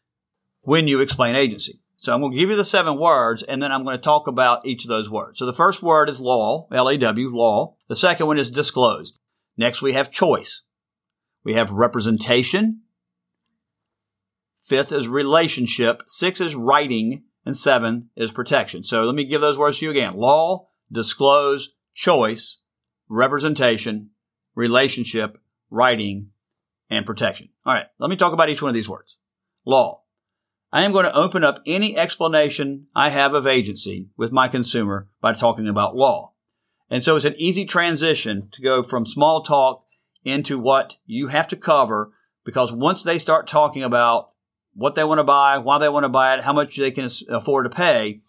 when 0.61 0.87
you 0.87 1.01
explain 1.01 1.35
agency. 1.35 1.81
So 1.97 2.13
I'm 2.13 2.21
going 2.21 2.31
to 2.31 2.37
give 2.37 2.49
you 2.49 2.55
the 2.55 2.63
seven 2.63 2.97
words 2.97 3.43
and 3.43 3.61
then 3.61 3.71
I'm 3.71 3.83
going 3.83 3.97
to 3.97 4.01
talk 4.01 4.27
about 4.27 4.65
each 4.65 4.85
of 4.85 4.89
those 4.89 5.09
words. 5.09 5.39
So 5.39 5.45
the 5.45 5.53
first 5.53 5.83
word 5.83 6.09
is 6.09 6.21
law, 6.21 6.67
L-A-W, 6.71 7.35
law. 7.35 7.75
The 7.89 7.95
second 7.97 8.27
one 8.27 8.39
is 8.39 8.49
disclosed. 8.49 9.17
Next 9.57 9.81
we 9.81 9.93
have 9.93 10.11
choice. 10.11 10.61
We 11.43 11.53
have 11.55 11.71
representation. 11.71 12.81
Fifth 14.67 14.91
is 14.91 15.07
relationship. 15.07 16.03
Six 16.07 16.41
is 16.41 16.55
writing. 16.55 17.23
And 17.45 17.55
seven 17.55 18.09
is 18.17 18.31
protection. 18.31 18.83
So 18.83 19.05
let 19.05 19.15
me 19.15 19.23
give 19.23 19.39
those 19.39 19.57
words 19.57 19.79
to 19.79 19.85
you 19.85 19.91
again. 19.91 20.17
Law, 20.17 20.67
disclose, 20.91 21.75
choice, 21.93 22.57
representation, 23.07 24.09
relationship, 24.53 25.37
writing, 25.69 26.31
and 26.89 27.05
protection. 27.05 27.47
All 27.65 27.73
right. 27.73 27.85
Let 27.99 28.09
me 28.09 28.17
talk 28.17 28.33
about 28.33 28.49
each 28.49 28.61
one 28.61 28.67
of 28.67 28.75
these 28.75 28.89
words. 28.89 29.15
Law. 29.63 30.01
I 30.73 30.83
am 30.83 30.91
going 30.91 31.05
to 31.05 31.15
open 31.15 31.45
up 31.45 31.61
any 31.65 31.97
explanation 31.97 32.87
I 32.93 33.11
have 33.11 33.33
of 33.33 33.47
agency 33.47 34.09
with 34.17 34.33
my 34.33 34.49
consumer 34.49 35.07
by 35.21 35.31
talking 35.31 35.69
about 35.69 35.95
law. 35.95 36.33
And 36.89 37.01
so 37.01 37.15
it's 37.15 37.23
an 37.23 37.35
easy 37.37 37.63
transition 37.63 38.49
to 38.51 38.61
go 38.61 38.83
from 38.83 39.05
small 39.05 39.41
talk 39.41 39.85
into 40.25 40.59
what 40.59 40.97
you 41.05 41.27
have 41.27 41.47
to 41.47 41.55
cover 41.55 42.11
because 42.43 42.73
once 42.73 43.03
they 43.03 43.17
start 43.17 43.47
talking 43.47 43.83
about 43.83 44.31
what 44.77 44.93
they 44.93 45.03
want 45.03 45.17
to 45.17 45.23
buy, 45.23 45.57
why 45.57 45.79
they 45.79 45.89
want 45.89 46.03
to 46.03 46.09
buy 46.09 46.35
it, 46.35 46.43
how 46.43 46.53
much 46.53 46.77
they 46.77 46.91
can 46.91 47.09
afford 47.29 47.65
to 47.65 47.75
pay, 47.75 48.21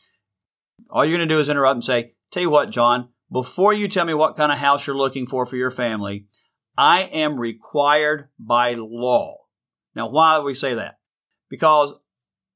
all 0.89 1.05
you're 1.05 1.19
going 1.19 1.29
to 1.29 1.35
do 1.35 1.41
is 1.41 1.49
interrupt 1.51 1.75
and 1.75 1.85
say, 1.85 2.15
tell 2.31 2.43
you 2.43 2.49
what, 2.49 2.71
John, 2.71 3.11
before 3.31 3.75
you 3.75 3.87
tell 3.87 4.07
me 4.07 4.15
what 4.15 4.37
kind 4.37 4.51
of 4.51 4.57
house 4.57 4.87
you're 4.87 4.97
looking 4.97 5.27
for 5.27 5.45
for 5.45 5.57
your 5.57 5.71
family, 5.71 6.27
I 6.77 7.03
am 7.03 7.39
required 7.39 8.31
by 8.39 8.75
law 8.75 9.37
Now, 9.95 10.09
why 10.09 10.39
do 10.39 10.45
we 10.45 10.55
say 10.55 10.73
that? 10.75 10.99
Because 11.51 11.93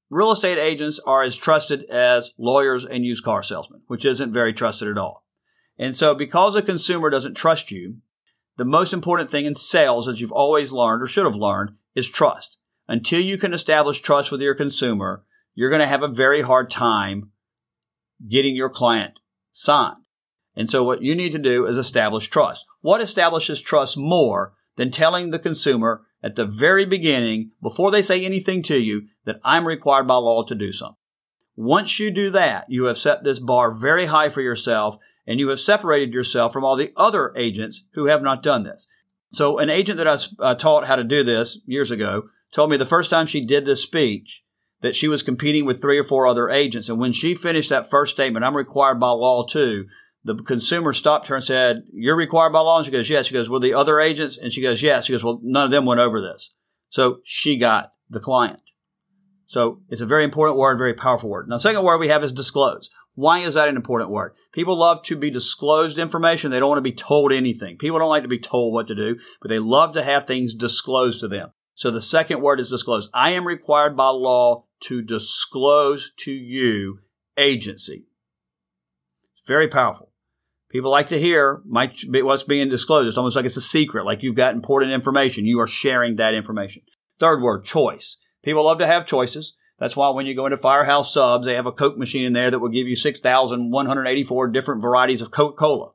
real 0.09 0.33
estate 0.33 0.59
agents 0.59 0.99
are 1.07 1.23
as 1.23 1.37
trusted 1.37 1.85
as 1.91 2.31
lawyers 2.39 2.87
and 2.87 3.05
used 3.05 3.25
car 3.25 3.43
salesmen, 3.43 3.83
which 3.89 4.07
isn't 4.07 4.33
very 4.33 4.55
trusted 4.55 4.89
at 4.89 4.97
all. 4.97 5.27
And 5.79 5.95
so 5.95 6.15
because 6.15 6.57
a 6.57 6.63
consumer 6.63 7.11
doesn't 7.11 7.35
trust 7.35 7.71
you, 7.71 7.99
the 8.57 8.65
most 8.65 8.93
important 8.95 9.29
thing 9.29 9.45
in 9.45 9.55
sales, 9.55 10.09
as 10.09 10.21
you've 10.21 10.33
always 10.33 10.73
learned 10.73 11.03
or 11.03 11.07
should 11.07 11.27
have 11.27 11.35
learned, 11.35 11.73
is 11.95 12.09
trust. 12.09 12.59
Until 12.93 13.21
you 13.23 13.39
can 13.39 13.55
establish 13.55 14.03
trust 14.03 14.31
with 14.31 14.43
your 14.43 14.55
consumer, 14.55 15.25
you're 15.55 15.71
going 15.71 15.81
to 15.81 15.87
have 15.87 16.03
a 16.03 16.09
very 16.09 16.43
hard 16.43 16.71
time 16.71 17.31
getting 18.29 18.55
your 18.55 18.69
client 18.69 19.19
signed. 19.51 20.03
And 20.55 20.69
so 20.69 20.85
what 20.85 21.01
you 21.01 21.15
need 21.15 21.33
to 21.33 21.39
do 21.39 21.67
is 21.67 21.79
establish 21.79 22.29
trust. 22.29 22.67
What 22.83 23.01
establishes 23.01 23.63
trust 23.63 23.97
more 23.97 24.53
than 24.77 24.91
telling 24.91 25.31
the 25.31 25.39
consumer 25.39 26.03
at 26.23 26.37
the 26.37 26.45
very 26.45 26.85
beginning, 26.85 27.53
before 27.63 27.91
they 27.91 28.03
say 28.03 28.23
anything 28.23 28.63
to 28.65 28.77
you, 28.77 29.07
that 29.25 29.41
I'm 29.43 29.67
required 29.67 30.07
by 30.07 30.17
law 30.17 30.45
to 30.45 30.55
do 30.55 30.71
something? 30.71 30.97
Once 31.57 31.99
you 31.99 32.11
do 32.11 32.29
that, 32.29 32.67
you 32.69 32.85
have 32.85 32.99
set 32.99 33.25
this 33.25 33.39
bar 33.39 33.75
very 33.75 34.05
high 34.05 34.29
for 34.29 34.43
yourself 34.43 34.99
and 35.27 35.41
you 35.41 35.49
have 35.49 35.61
separated 35.61 36.13
yourself 36.13 36.53
from 36.53 36.63
all 36.63 36.77
the 36.77 36.93
other 36.99 37.33
agents 37.39 37.85
who 37.95 38.09
have 38.09 38.21
not 38.21 38.43
done 38.43 38.65
this. 38.65 38.87
So 39.33 39.59
an 39.59 39.71
agent 39.71 39.97
that 39.97 40.07
I 40.07 40.19
uh, 40.39 40.55
taught 40.57 40.89
how 40.89 40.97
to 40.97 41.05
do 41.05 41.25
this 41.25 41.59
years 41.65 41.91
ago 41.91 42.25
told 42.53 42.71
me 42.71 42.77
the 42.77 42.87
first 42.87 43.11
time 43.11 43.27
she 43.27 43.45
did 43.45 43.65
this 43.65 43.83
speech 43.83 44.43
that 44.83 44.97
she 44.97 45.09
was 45.09 45.23
competing 45.23 45.65
with 45.65 45.81
three 45.81 45.99
or 45.99 46.05
four 46.05 46.27
other 46.27 46.51
agents. 46.51 46.89
And 46.89 46.99
when 46.99 47.13
she 47.13 47.35
finished 47.35 47.71
that 47.71 47.89
first 47.89 48.13
statement, 48.13 48.45
I'm 48.45 48.57
required 48.57 49.01
by 49.01 49.09
law 49.09 49.45
too, 49.45 49.87
the 50.25 50.35
consumer 50.35 50.93
stopped 50.93 51.29
her 51.29 51.37
and 51.37 51.45
said, 51.45 51.85
You're 51.93 52.17
required 52.17 52.53
by 52.53 52.61
law? 52.61 52.79
And 52.79 52.87
she 52.87 52.93
goes, 52.93 53.11
Yes. 53.11 53.27
She 53.27 53.35
goes, 53.35 53.49
Were 53.49 53.61
the 53.61 53.75
other 53.75 54.01
agents? 54.01 54.37
And 54.37 54.53
she 54.53 54.63
goes, 54.63 54.83
Yes. 54.83 55.07
She 55.07 55.13
goes, 55.13 55.25
Well, 55.25 55.41
none 55.43 55.65
of 55.65 55.71
them 55.71 55.85
went 55.85 56.01
over 56.01 56.21
this. 56.21 56.51
So 56.89 57.21
she 57.25 57.57
got 57.57 57.93
the 58.09 58.21
client. 58.21 58.61
So 59.47 59.81
it's 59.89 60.01
a 60.01 60.07
very 60.07 60.25
important 60.25 60.59
word, 60.59 60.79
very 60.79 60.95
powerful 60.95 61.29
word. 61.29 61.49
Now, 61.49 61.59
second 61.59 61.83
word 61.83 61.99
we 61.99 62.09
have 62.09 62.25
is 62.25 62.33
disclose. 62.33 62.91
Why 63.15 63.41
is 63.41 63.55
that 63.55 63.69
an 63.69 63.77
important 63.77 64.11
word? 64.11 64.33
People 64.53 64.77
love 64.77 65.03
to 65.05 65.17
be 65.17 65.31
disclosed 65.31 65.99
information. 65.99 66.51
They 66.51 66.61
don't 66.61 66.71
want 66.71 66.79
to 66.79 66.83
be 66.83 66.93
told 66.93 67.33
anything. 67.33 67.77
People 67.77 67.99
don't 67.99 68.09
like 68.09 68.23
to 68.23 68.29
be 68.29 68.39
told 68.39 68.73
what 68.73 68.87
to 68.89 68.95
do, 68.95 69.19
but 69.43 69.51
they 69.51 69.59
love 69.59 69.93
to 69.93 70.03
have 70.03 70.27
things 70.27 70.55
disclosed 70.55 71.21
to 71.21 71.29
them. 71.29 71.53
So 71.75 71.91
the 71.91 72.03
second 72.03 72.41
word 72.43 72.61
is 72.61 72.69
disclose. 72.69 73.09
I 73.15 73.31
am 73.31 73.47
required 73.47 73.97
by 73.97 74.09
law 74.09 74.65
to 74.85 75.03
disclose 75.03 76.13
to 76.19 76.33
you 76.33 77.01
agency. 77.37 78.07
It's 79.33 79.47
very 79.47 79.69
powerful. 79.69 80.11
People 80.71 80.91
like 80.91 81.09
to 81.09 81.19
hear 81.19 81.63
what's 81.67 82.45
being 82.45 82.69
disclosed. 82.69 83.09
It's 83.09 83.19
almost 83.19 83.37
like 83.37 83.45
it's 83.45 83.57
a 83.57 83.61
secret, 83.61 84.07
like 84.07 84.23
you've 84.23 84.35
got 84.35 84.55
important 84.55 84.93
information. 84.93 85.45
You 85.45 85.61
are 85.61 85.67
sharing 85.67 86.17
that 86.17 86.35
information. 86.35 86.83
Third 87.19 87.43
word, 87.43 87.65
choice. 87.65 88.17
People 88.43 88.65
love 88.65 88.79
to 88.79 88.87
have 88.87 89.07
choices. 89.07 89.57
That's 89.79 89.97
why 89.97 90.11
when 90.11 90.27
you 90.27 90.35
go 90.35 90.47
into 90.47 90.57
Firehouse 90.57 91.13
Subs, 91.13 91.45
they 91.45 91.57
have 91.57 91.67
a 91.67 91.73
Coke 91.73 91.99
machine 91.99 92.25
in 92.25 92.33
there 92.33 92.51
that 92.51 92.61
will 92.61 92.69
give 92.69 92.87
you 92.87 92.97
6,184 92.97 94.49
different 94.49 94.81
varieties 94.81 95.21
of 95.21 95.31
Coca-Cola. 95.31 95.91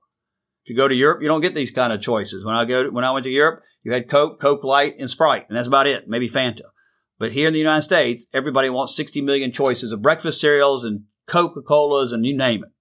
If 0.64 0.70
you 0.70 0.76
go 0.76 0.88
to 0.88 0.96
Europe, 0.96 1.22
you 1.22 1.28
don't 1.28 1.42
get 1.42 1.56
these 1.56 1.72
kind 1.72 1.94
of 1.94 2.02
choices. 2.02 2.44
When 2.44 2.54
I 2.54 2.66
go, 2.66 2.84
to, 2.84 2.90
when 2.90 3.06
I 3.06 3.12
went 3.12 3.24
to 3.24 3.30
Europe, 3.30 3.64
you 3.88 3.94
had 3.94 4.10
Coke, 4.10 4.42
Coke 4.42 4.66
Light, 4.66 4.96
and 5.00 5.10
Sprite, 5.10 5.46
and 5.48 5.58
that's 5.58 5.70
about 5.70 5.88
it. 5.88 6.10
Maybe 6.10 6.28
Fanta. 6.28 6.64
But 7.18 7.32
here 7.32 7.48
in 7.48 7.54
the 7.54 7.60
United 7.60 7.84
States, 7.84 8.28
everybody 8.34 8.70
wants 8.70 8.94
60 8.98 9.22
million 9.22 9.50
choices 9.54 9.94
of 9.94 10.02
breakfast 10.02 10.42
cereals 10.42 10.84
and 10.84 11.06
Coca-Colas 11.26 12.12
and 12.12 12.26
you 12.26 12.36
name 12.36 12.66
it. 12.66 12.72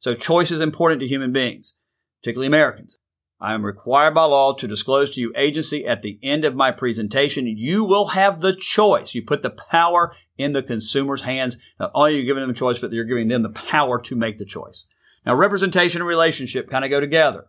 So 0.00 0.16
choice 0.16 0.50
is 0.50 0.58
important 0.58 1.00
to 1.00 1.06
human 1.06 1.30
beings, 1.30 1.74
particularly 2.20 2.48
Americans. 2.48 2.98
I 3.40 3.54
am 3.54 3.64
required 3.64 4.14
by 4.16 4.24
law 4.24 4.52
to 4.54 4.66
disclose 4.66 5.14
to 5.14 5.20
you 5.20 5.32
agency 5.36 5.86
at 5.86 6.02
the 6.02 6.18
end 6.24 6.44
of 6.44 6.56
my 6.56 6.72
presentation. 6.72 7.46
You 7.46 7.84
will 7.84 8.06
have 8.06 8.40
the 8.40 8.56
choice. 8.56 9.14
You 9.14 9.22
put 9.22 9.44
the 9.44 9.50
power 9.50 10.12
in 10.36 10.54
the 10.54 10.62
consumer's 10.64 11.22
hands. 11.22 11.56
Not 11.78 11.92
only 11.94 12.14
are 12.14 12.16
you 12.16 12.24
giving 12.24 12.40
them 12.40 12.50
a 12.50 12.54
choice, 12.54 12.80
but 12.80 12.90
you're 12.90 13.04
giving 13.04 13.28
them 13.28 13.44
the 13.44 13.50
power 13.50 14.00
to 14.02 14.16
make 14.16 14.38
the 14.38 14.44
choice. 14.44 14.86
Now, 15.24 15.36
representation 15.36 16.00
and 16.00 16.08
relationship 16.08 16.68
kind 16.68 16.84
of 16.84 16.90
go 16.90 16.98
together. 16.98 17.46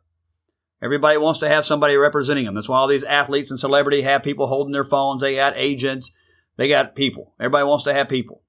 Everybody 0.82 1.18
wants 1.18 1.40
to 1.40 1.50
have 1.50 1.66
somebody 1.66 1.96
representing 1.96 2.46
them. 2.46 2.56
That's 2.56 2.70
why 2.70 2.78
all 2.78 2.88
these 2.88 3.04
athletes 3.04 3.52
and 3.52 3.60
celebrity 3.60 4.02
have 4.02 4.24
people 4.24 4.48
holding 4.48 4.74
their 4.74 4.84
phones. 4.84 5.22
They 5.22 5.36
got 5.36 5.54
agents. 5.56 6.12
They 6.58 6.68
got 6.68 6.96
people. 6.96 7.34
Everybody 7.40 7.66
wants 7.66 7.84
to 7.86 7.94
have 7.94 8.10
people. 8.10 8.42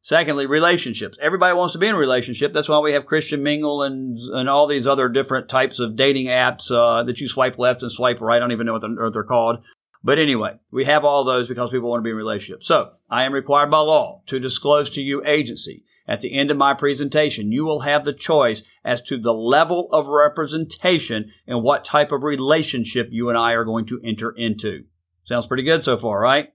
Secondly, 0.00 0.46
relationships. 0.46 1.18
Everybody 1.20 1.56
wants 1.56 1.72
to 1.72 1.80
be 1.80 1.88
in 1.88 1.96
a 1.96 1.98
relationship. 1.98 2.52
That's 2.52 2.68
why 2.68 2.78
we 2.78 2.92
have 2.92 3.06
Christian 3.06 3.42
Mingle 3.42 3.82
and 3.82 4.16
and 4.32 4.48
all 4.48 4.68
these 4.68 4.86
other 4.86 5.08
different 5.08 5.48
types 5.48 5.80
of 5.80 5.96
dating 5.96 6.26
apps 6.26 6.70
uh, 6.70 7.02
that 7.02 7.20
you 7.20 7.26
swipe 7.26 7.58
left 7.58 7.82
and 7.82 7.90
swipe 7.90 8.20
right. 8.20 8.36
I 8.36 8.38
don't 8.38 8.52
even 8.52 8.66
know 8.66 8.74
what 8.74 8.82
they're, 8.82 8.94
what 8.94 9.12
they're 9.12 9.24
called. 9.24 9.64
But 10.04 10.20
anyway, 10.20 10.60
we 10.70 10.84
have 10.84 11.04
all 11.04 11.24
those 11.24 11.48
because 11.48 11.70
people 11.70 11.90
want 11.90 12.00
to 12.00 12.04
be 12.04 12.10
in 12.10 12.16
relationships. 12.16 12.68
So 12.68 12.92
I 13.10 13.24
am 13.24 13.32
required 13.32 13.72
by 13.72 13.78
law 13.78 14.22
to 14.26 14.38
disclose 14.38 14.90
to 14.90 15.02
you 15.02 15.24
agency. 15.24 15.84
At 16.08 16.20
the 16.20 16.32
end 16.32 16.50
of 16.50 16.56
my 16.56 16.72
presentation, 16.72 17.50
you 17.50 17.64
will 17.64 17.80
have 17.80 18.04
the 18.04 18.12
choice 18.12 18.62
as 18.84 19.02
to 19.02 19.18
the 19.18 19.34
level 19.34 19.88
of 19.92 20.06
representation 20.06 21.32
and 21.46 21.62
what 21.62 21.84
type 21.84 22.12
of 22.12 22.22
relationship 22.22 23.08
you 23.10 23.28
and 23.28 23.36
I 23.36 23.52
are 23.52 23.64
going 23.64 23.86
to 23.86 24.00
enter 24.04 24.30
into. 24.30 24.84
Sounds 25.24 25.48
pretty 25.48 25.64
good 25.64 25.84
so 25.84 25.96
far, 25.96 26.20
right? 26.20 26.52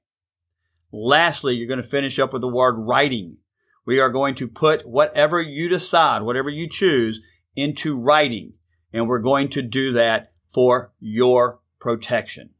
Lastly, 0.93 1.55
you're 1.55 1.67
going 1.67 1.81
to 1.81 1.87
finish 1.87 2.17
up 2.17 2.31
with 2.31 2.41
the 2.41 2.47
word 2.47 2.75
writing. 2.77 3.37
We 3.85 3.99
are 3.99 4.09
going 4.09 4.35
to 4.35 4.47
put 4.47 4.87
whatever 4.87 5.41
you 5.41 5.67
decide, 5.67 6.21
whatever 6.21 6.49
you 6.49 6.69
choose 6.69 7.21
into 7.55 7.99
writing. 7.99 8.53
And 8.93 9.07
we're 9.07 9.19
going 9.19 9.49
to 9.49 9.61
do 9.61 9.91
that 9.93 10.31
for 10.47 10.93
your 10.99 11.59
protection. 11.79 12.51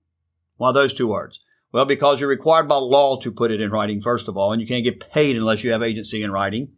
Why 0.58 0.74
those 0.74 0.94
two 0.94 1.08
words? 1.08 1.40
Well, 1.72 1.86
because 1.86 2.20
you're 2.20 2.30
required 2.30 2.68
by 2.68 2.76
law 2.76 3.18
to 3.20 3.32
put 3.32 3.52
it 3.52 3.62
in 3.62 3.72
writing, 3.72 4.02
first 4.02 4.28
of 4.28 4.36
all, 4.36 4.52
and 4.52 4.62
you 4.62 4.68
can't 4.68 4.84
get 4.84 5.10
paid 5.12 5.38
unless 5.38 5.64
you 5.64 5.72
have 5.72 5.82
agency 5.82 6.22
in 6.22 6.32
writing 6.32 6.74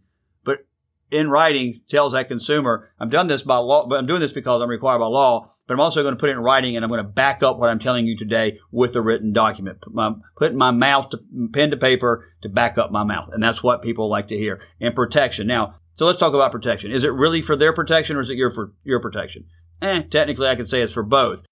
in 1.13 1.29
writing 1.29 1.75
tells 1.87 2.13
that 2.13 2.27
consumer, 2.27 2.89
I'm 2.99 3.09
done 3.09 3.27
this 3.27 3.43
by 3.43 3.57
law, 3.57 3.87
but 3.87 3.99
I'm 3.99 4.07
doing 4.07 4.19
this 4.19 4.33
because 4.33 4.61
I'm 4.61 4.69
required 4.69 4.99
by 4.99 5.05
law, 5.05 5.47
but 5.67 5.73
I'm 5.73 5.79
also 5.79 6.01
going 6.01 6.15
to 6.15 6.19
put 6.19 6.29
it 6.29 6.33
in 6.33 6.39
writing 6.39 6.75
and 6.75 6.83
I'm 6.83 6.89
going 6.89 7.03
to 7.03 7.09
back 7.09 7.43
up 7.43 7.57
what 7.57 7.69
I'm 7.69 7.79
telling 7.79 8.07
you 8.07 8.17
today 8.17 8.59
with 8.71 8.95
a 8.95 9.01
written 9.01 9.31
document. 9.31 9.81
Put 9.81 9.93
my, 9.93 10.13
putting 10.35 10.57
my 10.57 10.71
mouth 10.71 11.09
to 11.11 11.19
pen 11.53 11.71
to 11.71 11.77
paper 11.77 12.25
to 12.41 12.49
back 12.49 12.77
up 12.77 12.91
my 12.91 13.03
mouth. 13.03 13.29
And 13.31 13.43
that's 13.43 13.61
what 13.63 13.83
people 13.83 14.09
like 14.09 14.27
to 14.29 14.37
hear. 14.37 14.59
And 14.81 14.95
protection. 14.95 15.45
Now, 15.45 15.75
so 15.93 16.07
let's 16.07 16.19
talk 16.19 16.33
about 16.33 16.51
protection. 16.51 16.91
Is 16.91 17.03
it 17.03 17.13
really 17.13 17.41
for 17.41 17.55
their 17.55 17.73
protection 17.73 18.17
or 18.17 18.21
is 18.21 18.29
it 18.29 18.37
your 18.37 18.51
for 18.51 18.73
your 18.83 18.99
protection? 18.99 19.45
Eh, 19.81 20.01
technically 20.09 20.47
I 20.47 20.55
could 20.55 20.67
say 20.67 20.81
it's 20.81 20.93
for 20.93 21.03
both. 21.03 21.43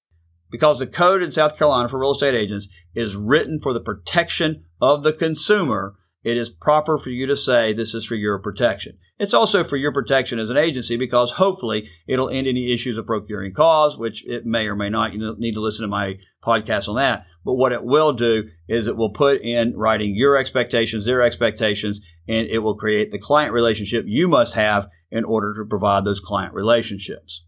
Because 0.49 0.79
the 0.79 0.87
code 0.87 1.21
in 1.21 1.31
South 1.31 1.57
Carolina 1.57 1.87
for 1.87 1.99
real 1.99 2.11
estate 2.11 2.35
agents 2.35 2.67
is 2.93 3.15
written 3.15 3.59
for 3.59 3.73
the 3.73 3.79
protection 3.79 4.65
of 4.81 5.03
the 5.03 5.13
consumer 5.13 5.95
it 6.23 6.37
is 6.37 6.49
proper 6.49 6.99
for 6.99 7.09
you 7.09 7.25
to 7.25 7.35
say 7.35 7.73
this 7.73 7.95
is 7.95 8.05
for 8.05 8.15
your 8.15 8.37
protection. 8.37 8.97
It's 9.17 9.33
also 9.33 9.63
for 9.63 9.75
your 9.75 9.91
protection 9.91 10.37
as 10.37 10.51
an 10.51 10.57
agency 10.57 10.95
because 10.95 11.33
hopefully 11.33 11.89
it'll 12.05 12.29
end 12.29 12.47
any 12.47 12.71
issues 12.71 12.97
of 12.97 13.07
procuring 13.07 13.53
cause, 13.53 13.97
which 13.97 14.25
it 14.27 14.45
may 14.45 14.67
or 14.67 14.75
may 14.75 14.89
not. 14.89 15.13
You 15.13 15.35
need 15.39 15.55
to 15.55 15.61
listen 15.61 15.81
to 15.81 15.87
my 15.87 16.19
podcast 16.43 16.87
on 16.87 16.95
that. 16.95 17.25
But 17.43 17.55
what 17.55 17.71
it 17.71 17.83
will 17.83 18.13
do 18.13 18.49
is 18.67 18.85
it 18.85 18.97
will 18.97 19.09
put 19.09 19.41
in 19.41 19.75
writing 19.75 20.15
your 20.15 20.37
expectations, 20.37 21.05
their 21.05 21.23
expectations, 21.23 22.01
and 22.27 22.47
it 22.47 22.59
will 22.59 22.75
create 22.75 23.11
the 23.11 23.17
client 23.17 23.51
relationship 23.51 24.05
you 24.07 24.27
must 24.27 24.53
have 24.53 24.89
in 25.09 25.23
order 25.23 25.55
to 25.55 25.65
provide 25.67 26.05
those 26.05 26.19
client 26.19 26.53
relationships. 26.53 27.43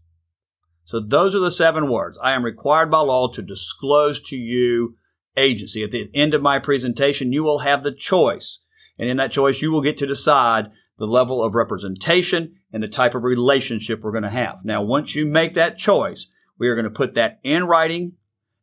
So 0.84 0.98
those 0.98 1.34
are 1.34 1.40
the 1.40 1.50
seven 1.50 1.88
words. 1.88 2.18
I 2.20 2.32
am 2.32 2.44
required 2.44 2.90
by 2.90 3.00
law 3.00 3.28
to 3.28 3.40
disclose 3.40 4.20
to 4.24 4.36
you 4.36 4.96
agency. 5.36 5.82
At 5.82 5.92
the 5.92 6.10
end 6.12 6.34
of 6.34 6.42
my 6.42 6.58
presentation, 6.58 7.32
you 7.32 7.42
will 7.44 7.60
have 7.60 7.82
the 7.82 7.92
choice 7.92 8.60
and 8.98 9.08
in 9.08 9.16
that 9.16 9.32
choice, 9.32 9.60
you 9.60 9.72
will 9.72 9.82
get 9.82 9.96
to 9.98 10.06
decide 10.06 10.70
the 10.98 11.06
level 11.06 11.42
of 11.42 11.54
representation 11.54 12.54
and 12.72 12.82
the 12.82 12.88
type 12.88 13.14
of 13.14 13.24
relationship 13.24 14.02
we're 14.02 14.12
going 14.12 14.22
to 14.22 14.30
have. 14.30 14.64
Now, 14.64 14.82
once 14.82 15.14
you 15.14 15.26
make 15.26 15.54
that 15.54 15.78
choice, 15.78 16.28
we 16.58 16.68
are 16.68 16.74
going 16.74 16.84
to 16.84 16.90
put 16.90 17.14
that 17.14 17.40
in 17.42 17.64
writing 17.64 18.12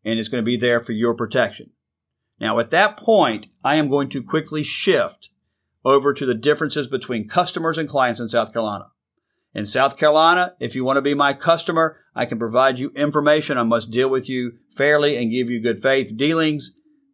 and 0.04 0.18
it's 0.18 0.30
going 0.30 0.42
to 0.42 0.46
be 0.46 0.58
there 0.58 0.80
for 0.80 0.94
your 0.94 1.14
protection. 1.14 1.72
Now, 2.40 2.58
at 2.60 2.72
that 2.72 2.98
point, 2.98 3.48
I 3.64 3.76
am 3.76 3.90
going 3.90 4.10
to 4.10 4.24
quickly 4.24 4.64
shift 4.64 5.30
over 5.84 6.14
to 6.14 6.26
the 6.26 6.36
differences 6.36 6.88
between 6.88 7.28
customers 7.28 7.78
and 7.78 7.90
clients 7.90 8.20
in 8.20 8.28
South 8.28 8.54
Carolina. 8.54 8.88
In 9.54 9.66
South 9.66 9.98
Carolina, 9.98 10.56
if 10.60 10.76
you 10.76 10.86
want 10.86 10.98
to 10.98 11.02
be 11.02 11.14
my 11.14 11.34
customer, 11.34 12.00
I 12.16 12.26
can 12.26 12.40
provide 12.40 12.80
you 12.80 12.92
information. 12.96 13.58
I 13.58 13.64
must 13.64 13.92
deal 13.92 14.10
with 14.10 14.30
you 14.30 14.54
fairly 14.70 15.18
and 15.18 15.30
give 15.30 15.50
you 15.50 15.60
good 15.60 15.82
faith 15.82 16.16
dealings 16.16 16.72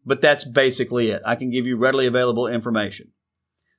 but 0.08 0.22
that's 0.22 0.46
basically 0.46 1.12
it. 1.12 1.22
I 1.26 1.36
can 1.36 1.52
give 1.52 1.68
you 1.68 1.78
readily 1.78 2.08
available 2.08 2.48
information. 2.48 3.12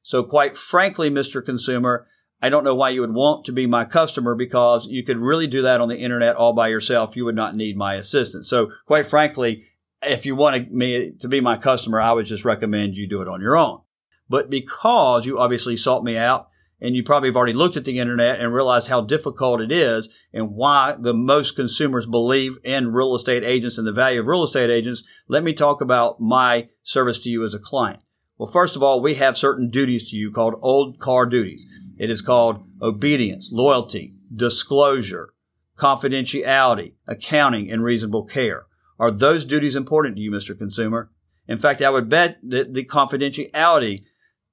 So 0.02 0.22
quite 0.22 0.56
frankly, 0.56 1.10
Mr. 1.10 1.44
Consumer, 1.44 2.06
I 2.42 2.50
don't 2.50 2.64
know 2.64 2.74
why 2.74 2.90
you 2.90 3.00
would 3.00 3.14
want 3.14 3.46
to 3.46 3.52
be 3.52 3.66
my 3.66 3.86
customer 3.86 4.34
because 4.34 4.86
you 4.86 5.02
could 5.02 5.16
really 5.16 5.46
do 5.46 5.62
that 5.62 5.80
on 5.80 5.88
the 5.88 5.98
internet 5.98 6.36
all 6.36 6.52
by 6.52 6.68
yourself. 6.68 7.16
You 7.16 7.24
would 7.24 7.34
not 7.34 7.56
need 7.56 7.78
my 7.78 7.94
assistance. 7.94 8.48
So 8.48 8.70
quite 8.86 9.06
frankly, 9.06 9.64
if 10.02 10.26
you 10.26 10.36
wanted 10.36 10.70
me 10.70 11.12
to 11.18 11.28
be 11.28 11.40
my 11.40 11.56
customer, 11.56 11.98
I 11.98 12.12
would 12.12 12.26
just 12.26 12.44
recommend 12.44 12.96
you 12.96 13.08
do 13.08 13.22
it 13.22 13.28
on 13.28 13.40
your 13.40 13.56
own. 13.56 13.80
But 14.28 14.50
because 14.50 15.24
you 15.24 15.38
obviously 15.38 15.78
sought 15.78 16.04
me 16.04 16.18
out 16.18 16.50
and 16.80 16.94
you 16.94 17.02
probably 17.02 17.28
have 17.28 17.36
already 17.36 17.52
looked 17.52 17.76
at 17.76 17.84
the 17.84 17.98
internet 17.98 18.40
and 18.40 18.52
realized 18.52 18.88
how 18.88 19.00
difficult 19.00 19.60
it 19.60 19.72
is 19.72 20.08
and 20.32 20.52
why 20.52 20.96
the 20.98 21.14
most 21.14 21.56
consumers 21.56 22.06
believe 22.06 22.58
in 22.62 22.92
real 22.92 23.14
estate 23.14 23.42
agents 23.44 23.78
and 23.78 23.86
the 23.86 23.92
value 23.92 24.20
of 24.20 24.26
real 24.26 24.44
estate 24.44 24.70
agents, 24.70 25.02
let 25.26 25.42
me 25.42 25.52
talk 25.52 25.80
about 25.80 26.20
my 26.20 26.68
service 26.82 27.18
to 27.18 27.30
you 27.30 27.44
as 27.44 27.54
a 27.54 27.58
client. 27.58 28.00
Well, 28.36 28.50
first 28.50 28.76
of 28.76 28.82
all, 28.82 29.00
we 29.00 29.14
have 29.14 29.36
certain 29.36 29.68
duties 29.68 30.08
to 30.10 30.16
you 30.16 30.30
called 30.30 30.54
old 30.62 31.00
car 31.00 31.26
duties. 31.26 31.66
It 31.98 32.10
is 32.10 32.22
called 32.22 32.64
obedience, 32.80 33.50
loyalty, 33.52 34.14
disclosure, 34.32 35.34
confidentiality, 35.76 36.92
accounting, 37.08 37.70
and 37.70 37.82
reasonable 37.82 38.24
care. 38.24 38.66
Are 38.98 39.10
those 39.10 39.44
duties 39.44 39.74
important 39.74 40.16
to 40.16 40.22
you, 40.22 40.30
Mr. 40.30 40.56
Consumer? 40.56 41.10
In 41.48 41.58
fact, 41.58 41.82
I 41.82 41.90
would 41.90 42.08
bet 42.08 42.38
that 42.42 42.74
the 42.74 42.84
confidentiality 42.84 44.04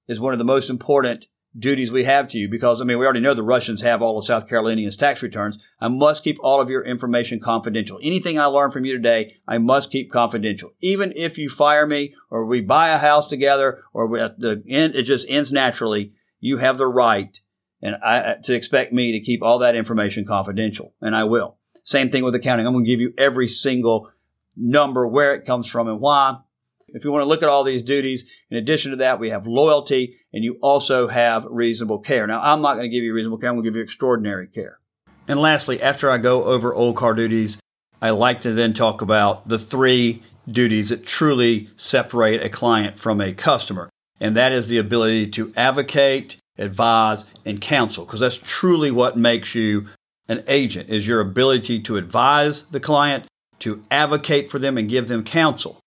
is 0.07 0.19
one 0.19 0.33
of 0.33 0.39
the 0.39 0.45
most 0.45 0.69
important 0.69 1.27
duties 1.57 1.91
we 1.91 2.03
have 2.03 2.27
to 2.29 2.37
you 2.37 2.49
because, 2.49 2.81
I 2.81 2.85
mean, 2.85 2.99
we 2.99 3.05
already 3.05 3.21
know 3.21 3.33
the 3.33 3.43
Russians 3.43 3.81
have 3.81 4.01
all 4.01 4.17
of 4.17 4.25
South 4.25 4.47
Carolinians' 4.47 4.97
tax 4.97 5.23
returns. 5.23 5.57
I 5.79 5.87
must 5.87 6.23
keep 6.23 6.37
all 6.41 6.59
of 6.59 6.69
your 6.69 6.83
information 6.83 7.39
confidential. 7.39 7.99
Anything 8.03 8.37
I 8.37 8.45
learn 8.45 8.71
from 8.71 8.85
you 8.85 8.93
today, 8.93 9.35
I 9.47 9.57
must 9.57 9.91
keep 9.91 10.11
confidential. 10.11 10.73
Even 10.81 11.13
if 11.15 11.37
you 11.37 11.49
fire 11.49 11.87
me 11.87 12.13
or 12.29 12.45
we 12.45 12.61
buy 12.61 12.89
a 12.89 12.97
house 12.97 13.27
together 13.27 13.83
or 13.93 14.17
at 14.17 14.39
the 14.39 14.63
end, 14.67 14.95
it 14.95 15.03
just 15.03 15.25
ends 15.29 15.51
naturally, 15.51 16.13
you 16.39 16.57
have 16.57 16.77
the 16.77 16.87
right 16.87 17.39
and 17.81 17.95
I, 18.03 18.35
to 18.43 18.53
expect 18.53 18.93
me 18.93 19.11
to 19.11 19.19
keep 19.19 19.43
all 19.43 19.59
that 19.59 19.75
information 19.75 20.25
confidential. 20.25 20.93
And 21.01 21.15
I 21.15 21.23
will. 21.23 21.57
Same 21.83 22.09
thing 22.09 22.23
with 22.23 22.35
accounting. 22.35 22.65
I'm 22.65 22.73
going 22.73 22.85
to 22.85 22.89
give 22.89 22.99
you 22.99 23.13
every 23.17 23.47
single 23.47 24.11
number, 24.57 25.05
where 25.07 25.35
it 25.35 25.45
comes 25.45 25.67
from 25.67 25.87
and 25.87 25.99
why. 25.99 26.37
If 26.87 27.03
you 27.03 27.11
want 27.11 27.23
to 27.23 27.27
look 27.27 27.43
at 27.43 27.49
all 27.49 27.63
these 27.63 27.83
duties, 27.83 28.25
in 28.49 28.57
addition 28.57 28.91
to 28.91 28.97
that, 28.97 29.19
we 29.19 29.29
have 29.29 29.47
loyalty 29.47 30.17
and 30.31 30.43
you 30.43 30.57
also 30.61 31.07
have 31.07 31.45
reasonable 31.49 31.99
care. 31.99 32.27
Now, 32.27 32.41
I'm 32.41 32.61
not 32.61 32.75
going 32.75 32.89
to 32.89 32.95
give 32.95 33.03
you 33.03 33.13
reasonable 33.13 33.37
care. 33.37 33.49
I'm 33.49 33.55
going 33.55 33.63
to 33.63 33.69
give 33.69 33.75
you 33.75 33.83
extraordinary 33.83 34.47
care. 34.47 34.79
And 35.27 35.39
lastly, 35.39 35.81
after 35.81 36.11
I 36.11 36.19
go 36.19 36.45
over 36.45 36.73
old 36.73 36.95
car 36.95 37.13
duties, 37.13 37.59
I 38.01 38.11
like 38.11 38.41
to 38.41 38.53
then 38.53 38.73
talk 38.73 39.01
about 39.01 39.49
the 39.49 39.57
three 39.57 40.23
duties 40.47 40.89
that 40.89 41.05
truly 41.05 41.69
separate 41.75 42.43
a 42.43 42.49
client 42.49 42.99
from 42.99 43.19
a 43.19 43.33
customer. 43.33 43.89
And 44.19 44.37
that 44.37 44.53
is 44.53 44.67
the 44.67 44.77
ability 44.77 45.27
to 45.31 45.51
advocate, 45.57 46.37
advise, 46.57 47.25
and 47.43 47.59
counsel, 47.59 48.05
because 48.05 48.19
that's 48.19 48.37
truly 48.37 48.91
what 48.91 49.17
makes 49.17 49.55
you 49.55 49.87
an 50.27 50.43
agent 50.47 50.89
is 50.89 51.07
your 51.07 51.19
ability 51.19 51.79
to 51.81 51.97
advise 51.97 52.63
the 52.63 52.79
client, 52.79 53.25
to 53.59 53.83
advocate 53.91 54.49
for 54.49 54.59
them 54.59 54.77
and 54.77 54.89
give 54.89 55.07
them 55.07 55.23
counsel. 55.23 55.79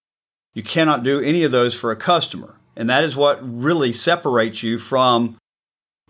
You 0.55 0.63
cannot 0.63 1.03
do 1.03 1.21
any 1.21 1.43
of 1.45 1.53
those 1.53 1.75
for 1.75 1.91
a 1.91 1.97
customer. 1.97 2.57
And 2.77 2.89
that 2.89 3.05
is 3.05 3.17
what 3.17 3.39
really 3.43 3.93
separates 3.93 4.63
you 4.63 4.79
from 4.79 5.37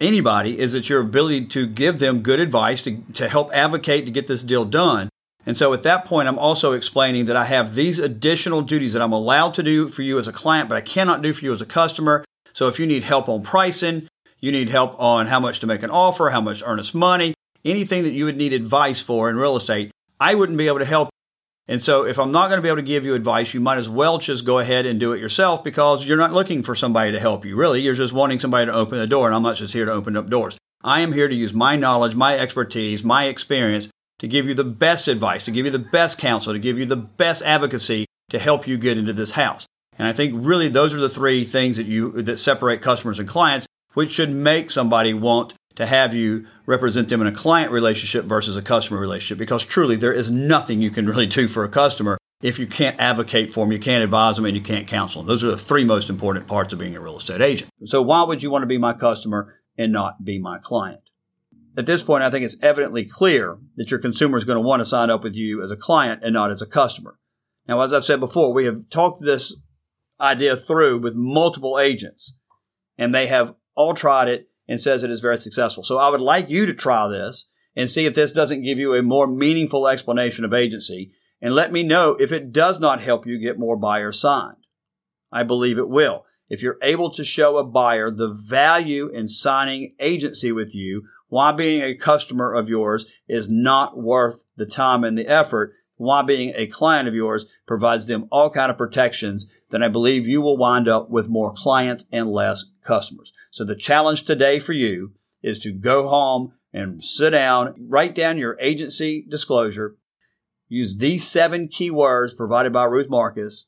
anybody 0.01 0.59
is 0.59 0.73
that 0.73 0.89
your 0.89 1.01
ability 1.01 1.47
to 1.47 1.67
give 1.67 1.99
them 1.99 2.23
good 2.23 2.41
advice 2.41 2.83
to, 2.83 3.03
to 3.15 3.29
help 3.29 3.51
advocate 3.53 4.05
to 4.07 4.13
get 4.13 4.29
this 4.29 4.43
deal 4.43 4.65
done. 4.65 5.09
And 5.47 5.57
so 5.57 5.73
at 5.73 5.83
that 5.85 6.05
point, 6.05 6.29
I'm 6.29 6.39
also 6.39 6.73
explaining 6.73 7.27
that 7.27 7.37
I 7.37 7.47
have 7.47 7.75
these 7.75 7.99
additional 7.99 8.61
duties 8.61 8.93
that 8.93 9.03
I'm 9.03 9.13
allowed 9.13 9.55
to 9.55 9.63
do 9.63 9.89
for 9.89 10.03
you 10.03 10.19
as 10.19 10.29
a 10.29 10.33
client, 10.33 10.69
but 10.69 10.77
I 10.77 10.83
cannot 10.83 11.23
do 11.23 11.33
for 11.33 11.45
you 11.45 11.53
as 11.53 11.63
a 11.63 11.67
customer. 11.67 12.25
So 12.53 12.69
if 12.69 12.79
you 12.79 12.87
need 12.87 13.05
help 13.05 13.29
on 13.29 13.43
pricing, 13.43 14.09
you 14.41 14.53
need 14.53 14.69
help 14.69 14.95
on 15.01 15.29
how 15.29 15.41
much 15.41 15.61
to 15.61 15.67
make 15.67 15.83
an 15.83 15.91
offer, 15.91 16.31
how 16.31 16.41
much 16.41 16.63
earnest 16.65 16.95
money, 16.95 17.35
anything 17.65 18.03
that 18.03 18.13
you 18.13 18.27
would 18.27 18.37
need 18.37 18.53
advice 18.53 19.01
for 19.01 19.31
in 19.31 19.37
real 19.37 19.57
estate, 19.57 19.91
I 20.21 20.35
wouldn't 20.35 20.59
be 20.59 20.67
able 20.67 20.81
to 20.81 20.85
help 20.85 21.09
and 21.69 21.83
so 21.83 22.07
if 22.07 22.19
I'm 22.19 22.33
not 22.33 22.49
going 22.49 22.57
to 22.57 22.63
be 22.63 22.69
able 22.69 22.77
to 22.77 22.83
give 22.83 23.05
you 23.05 23.15
advice, 23.15 23.53
you 23.53 23.61
might 23.61 23.77
as 23.77 23.91
well 23.91 24.17
just 24.17 24.47
go 24.47 24.59
ahead 24.59 24.87
and 24.87 24.99
do 24.99 25.13
it 25.13 25.21
yourself 25.21 25.63
because 25.63 26.07
you're 26.07 26.17
not 26.17 26.33
looking 26.33 26.63
for 26.63 26.75
somebody 26.75 27.13
to 27.13 27.21
help 27.21 27.45
you. 27.45 27.57
Really, 27.57 27.83
you're 27.83 27.95
just 27.95 28.15
wanting 28.15 28.41
somebody 28.41 28.67
to 28.67 28.73
open 28.73 28.99
the 28.99 29.07
door. 29.07 29.27
And 29.27 29.37
I'm 29.37 29.43
not 29.43 29.57
just 29.57 29.75
here 29.75 29.85
to 29.85 29.93
open 29.93 30.17
up 30.17 30.31
doors. 30.31 30.57
I 30.83 31.01
am 31.01 31.13
here 31.13 31.29
to 31.29 31.35
use 31.35 31.53
my 31.53 31.77
knowledge, 31.77 32.15
my 32.15 32.39
expertise, 32.39 33.05
my 33.05 33.27
experience 33.27 33.91
to 34.19 34.27
give 34.27 34.47
you 34.47 34.55
the 34.55 34.65
best 34.65 35.09
advice, 35.09 35.45
to 35.45 35.51
give 35.51 35.67
you 35.67 35.73
the 35.73 35.79
best 35.79 36.17
counsel, 36.17 36.55
to 36.55 36.59
give 36.59 36.79
you 36.79 36.87
the 36.87 36.97
best 36.97 37.43
advocacy 37.43 38.07
to 38.31 38.39
help 38.39 38.67
you 38.67 38.79
get 38.79 38.97
into 38.97 39.13
this 39.13 39.33
house. 39.33 39.67
And 39.99 40.09
I 40.09 40.15
think 40.15 40.33
really 40.37 40.69
those 40.69 40.95
are 40.95 41.01
the 41.01 41.11
three 41.11 41.45
things 41.45 41.77
that 41.77 41.87
you, 41.87 42.23
that 42.23 42.39
separate 42.39 42.81
customers 42.81 43.19
and 43.19 43.29
clients, 43.29 43.67
which 43.93 44.13
should 44.13 44.31
make 44.31 44.71
somebody 44.71 45.13
want 45.13 45.53
to 45.79 45.87
have 45.87 46.13
you 46.13 46.45
represent 46.67 47.09
them 47.09 47.21
in 47.21 47.29
a 47.29 47.33
client 47.33 47.71
relationship 47.71 48.25
versus 48.25 48.57
a 48.57 48.63
customer 48.63 48.99
relationship 48.99 49.39
because 49.39 49.65
truly 49.65 49.95
there 49.95 50.13
is 50.13 50.29
nothing 50.29 50.83
you 50.83 50.91
can 50.91 51.07
really 51.07 51.27
do 51.27 51.47
for 51.47 51.63
a 51.63 51.69
customer 51.69 52.19
if 52.43 52.59
you 52.59 52.67
can't 52.67 52.99
advocate 53.01 53.53
for 53.53 53.65
them, 53.65 53.73
you 53.73 53.79
can't 53.79 54.03
advise 54.03 54.37
them, 54.37 54.45
and 54.45 54.57
you 54.57 54.63
can't 54.63 54.87
counsel 54.87 55.23
them. 55.23 55.29
Those 55.29 55.43
are 55.43 55.51
the 55.51 55.57
three 55.57 55.85
most 55.85 56.09
important 56.09 56.47
parts 56.47 56.73
of 56.73 56.79
being 56.79 56.97
a 56.97 57.01
real 57.01 57.17
estate 57.17 57.41
agent. 57.41 57.71
So 57.85 58.03
why 58.03 58.23
would 58.25 58.43
you 58.43 58.51
want 58.51 58.63
to 58.63 58.69
be 58.69 58.79
my 58.79 58.93
customer 58.93 59.57
and 59.77 59.93
not 59.93 60.25
be 60.25 60.41
my 60.41 60.59
client? 60.59 61.01
At 61.77 61.87
this 61.87 62.03
point, 62.03 62.23
I 62.23 62.31
think 62.31 62.45
it's 62.45 62.61
evidently 62.63 63.05
clear 63.05 63.59
that 63.77 63.91
your 63.91 64.01
consumer 64.01 64.39
is 64.39 64.45
going 64.45 64.57
to 64.57 64.61
want 64.61 64.81
to 64.81 64.87
sign 64.87 65.11
up 65.11 65.25
with 65.25 65.35
you 65.35 65.63
as 65.63 65.71
a 65.71 65.77
client 65.77 66.23
and 66.25 66.33
not 66.33 66.51
as 66.51 66.63
a 66.63 66.67
customer. 66.67 67.19
Now, 67.67 67.81
as 67.81 67.93
I've 67.93 68.05
said 68.05 68.21
before, 68.21 68.53
we 68.53 68.65
have 68.65 68.89
talked 68.89 69.21
this 69.21 69.57
idea 70.21 70.57
through 70.57 70.99
with 70.99 71.15
multiple 71.15 71.79
agents 71.79 72.35
and 72.97 73.15
they 73.15 73.29
have 73.29 73.55
all 73.77 73.95
tried 73.95 74.29
it 74.29 74.48
and 74.69 74.79
says 74.79 75.03
it 75.03 75.11
is 75.11 75.21
very 75.21 75.39
successful. 75.39 75.83
So 75.83 75.99
I 75.99 76.11
would 76.11 76.21
like 76.21 76.51
you 76.51 76.67
to 76.67 76.75
try 76.75 77.09
this 77.09 77.47
and 77.75 77.89
see 77.89 78.07
if 78.07 78.15
this 78.15 78.33
doesn't 78.33 78.63
give 78.63 78.79
you 78.79 78.95
a 78.95 79.03
more 79.03 79.27
meaningful 79.27 79.89
explanation 79.89 80.45
of 80.45 80.53
agency 80.53 81.13
and 81.41 81.55
let 81.55 81.73
me 81.73 81.83
know 81.83 82.17
if 82.21 82.33
it 82.33 82.53
does 82.53 82.81
not 82.81 83.01
help 83.01 83.27
you 83.27 83.39
get 83.39 83.59
more 83.59 83.77
buyers 83.77 84.21
signed. 84.21 84.57
I 85.31 85.43
believe 85.43 85.79
it 85.79 85.89
will. 85.89 86.25
If 86.49 86.63
you're 86.63 86.79
able 86.83 87.11
to 87.11 87.25
show 87.25 87.59
a 87.59 87.65
buyer 87.65 88.11
the 88.11 88.29
value 88.29 89.09
in 89.09 89.29
signing 89.29 89.95
agency 90.01 90.51
with 90.51 90.75
you, 90.75 91.05
why 91.29 91.53
being 91.53 91.83
a 91.83 91.95
customer 91.95 92.53
of 92.53 92.69
yours 92.69 93.05
is 93.29 93.51
not 93.51 93.99
worth 93.99 94.45
the 94.57 94.67
time 94.67 95.05
and 95.05 95.17
the 95.17 95.27
effort, 95.27 95.75
why 95.97 96.23
being 96.23 96.53
a 96.57 96.67
client 96.67 97.07
of 97.07 97.15
yours 97.15 97.47
provides 97.67 98.07
them 98.07 98.27
all 98.31 98.51
kind 98.51 98.71
of 98.71 98.79
protections, 98.79 99.47
then 99.71 99.83
I 99.83 99.89
believe 99.89 100.27
you 100.27 100.41
will 100.41 100.57
wind 100.57 100.89
up 100.89 101.11
with 101.11 101.29
more 101.29 101.53
clients 101.53 102.07
and 102.11 102.31
less 102.31 102.65
customers. 102.83 103.33
So 103.51 103.65
the 103.65 103.77
challenge 103.77 104.25
today 104.25 104.59
for 104.59 104.73
you 104.73 105.13
is 105.43 105.59
to 105.61 105.73
go 105.73 106.09
home 106.09 106.53
and 106.73 107.03
sit 107.03 107.31
down, 107.31 107.75
write 107.79 108.15
down 108.15 108.39
your 108.39 108.59
agency 108.61 109.25
disclosure, 109.29 109.97
use 110.69 110.99
these 110.99 111.27
seven 111.27 111.69
keywords 111.69 112.37
provided 112.37 112.73
by 112.73 112.85
Ruth 112.85 113.09
Marcus, 113.09 113.67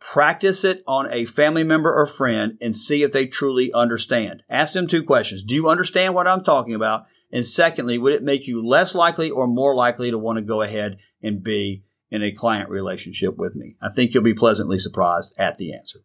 practice 0.00 0.64
it 0.64 0.82
on 0.86 1.12
a 1.12 1.26
family 1.26 1.62
member 1.62 1.94
or 1.94 2.06
friend 2.06 2.56
and 2.60 2.74
see 2.74 3.02
if 3.02 3.12
they 3.12 3.26
truly 3.26 3.72
understand. 3.72 4.42
Ask 4.48 4.72
them 4.72 4.86
two 4.86 5.04
questions. 5.04 5.42
Do 5.42 5.54
you 5.54 5.68
understand 5.68 6.14
what 6.14 6.26
I'm 6.26 6.42
talking 6.42 6.74
about? 6.74 7.04
And 7.30 7.44
secondly, 7.44 7.98
would 7.98 8.12
it 8.12 8.22
make 8.22 8.46
you 8.46 8.66
less 8.66 8.94
likely 8.94 9.30
or 9.30 9.46
more 9.46 9.74
likely 9.74 10.10
to 10.10 10.18
want 10.18 10.36
to 10.38 10.42
go 10.42 10.62
ahead 10.62 10.98
and 11.22 11.42
be 11.42 11.84
in 12.10 12.22
a 12.22 12.32
client 12.32 12.68
relationship 12.68 13.36
with 13.36 13.54
me? 13.54 13.76
I 13.80 13.90
think 13.90 14.12
you'll 14.12 14.22
be 14.22 14.34
pleasantly 14.34 14.78
surprised 14.78 15.34
at 15.38 15.56
the 15.56 15.72
answer. 15.72 16.00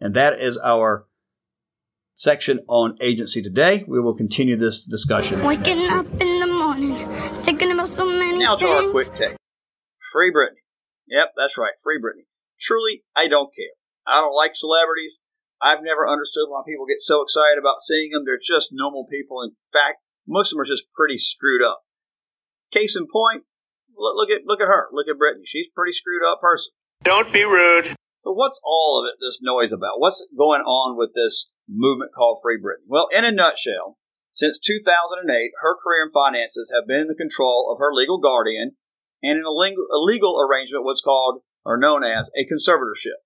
And 0.00 0.14
that 0.14 0.40
is 0.40 0.56
our 0.58 1.06
section 2.20 2.60
on 2.68 2.98
agency 3.00 3.40
today. 3.40 3.82
We 3.88 3.98
will 3.98 4.14
continue 4.14 4.54
this 4.54 4.84
discussion. 4.84 5.42
Waking 5.42 5.80
up 5.88 6.04
in 6.20 6.38
the 6.38 6.52
morning, 6.52 6.94
thinking 7.40 7.72
about 7.72 7.88
so 7.88 8.04
many 8.04 8.36
now 8.36 8.56
to 8.56 8.66
our 8.66 8.90
quick 8.90 9.08
take. 9.14 9.36
Free 10.12 10.30
Britney. 10.30 10.60
Yep, 11.08 11.32
that's 11.36 11.56
right. 11.56 11.72
Free 11.82 11.96
Britney. 11.96 12.28
Truly, 12.60 13.04
I 13.16 13.26
don't 13.26 13.48
care. 13.56 13.72
I 14.06 14.20
don't 14.20 14.36
like 14.36 14.54
celebrities. 14.54 15.18
I've 15.62 15.82
never 15.82 16.06
understood 16.06 16.44
why 16.48 16.60
people 16.66 16.84
get 16.84 17.00
so 17.00 17.22
excited 17.22 17.56
about 17.58 17.80
seeing 17.80 18.10
them. 18.12 18.24
They're 18.26 18.40
just 18.40 18.68
normal 18.70 19.06
people. 19.10 19.40
In 19.40 19.56
fact, 19.72 20.04
most 20.28 20.52
of 20.52 20.56
them 20.56 20.62
are 20.62 20.68
just 20.68 20.92
pretty 20.94 21.16
screwed 21.16 21.62
up. 21.62 21.80
Case 22.70 22.96
in 22.96 23.06
point, 23.10 23.44
look, 23.96 24.14
look 24.14 24.28
at 24.28 24.44
look 24.44 24.60
at 24.60 24.68
her. 24.68 24.88
Look 24.92 25.06
at 25.08 25.16
Britney. 25.16 25.46
She's 25.46 25.66
a 25.72 25.74
pretty 25.74 25.92
screwed 25.92 26.22
up 26.22 26.40
person. 26.40 26.72
Don't 27.02 27.32
be 27.32 27.44
rude. 27.44 27.96
So 28.20 28.32
what's 28.32 28.60
all 28.62 29.00
of 29.00 29.08
it, 29.08 29.16
this 29.18 29.40
noise 29.42 29.72
about? 29.72 29.98
What's 29.98 30.26
going 30.36 30.60
on 30.60 30.98
with 30.98 31.10
this 31.14 31.50
movement 31.66 32.12
called 32.14 32.38
Free 32.42 32.60
Britney? 32.60 32.84
Well, 32.86 33.08
in 33.12 33.24
a 33.24 33.32
nutshell, 33.32 33.96
since 34.30 34.58
2008, 34.58 35.24
her 35.62 35.76
career 35.82 36.04
and 36.04 36.12
finances 36.12 36.70
have 36.74 36.86
been 36.86 37.02
in 37.02 37.08
the 37.08 37.14
control 37.14 37.72
of 37.72 37.80
her 37.80 37.94
legal 37.94 38.18
guardian 38.18 38.76
and 39.22 39.38
in 39.38 39.44
a 39.44 39.50
legal 39.50 40.36
arrangement, 40.38 40.84
what's 40.84 41.00
called 41.00 41.40
or 41.64 41.78
known 41.78 42.04
as 42.04 42.30
a 42.36 42.44
conservatorship. 42.44 43.24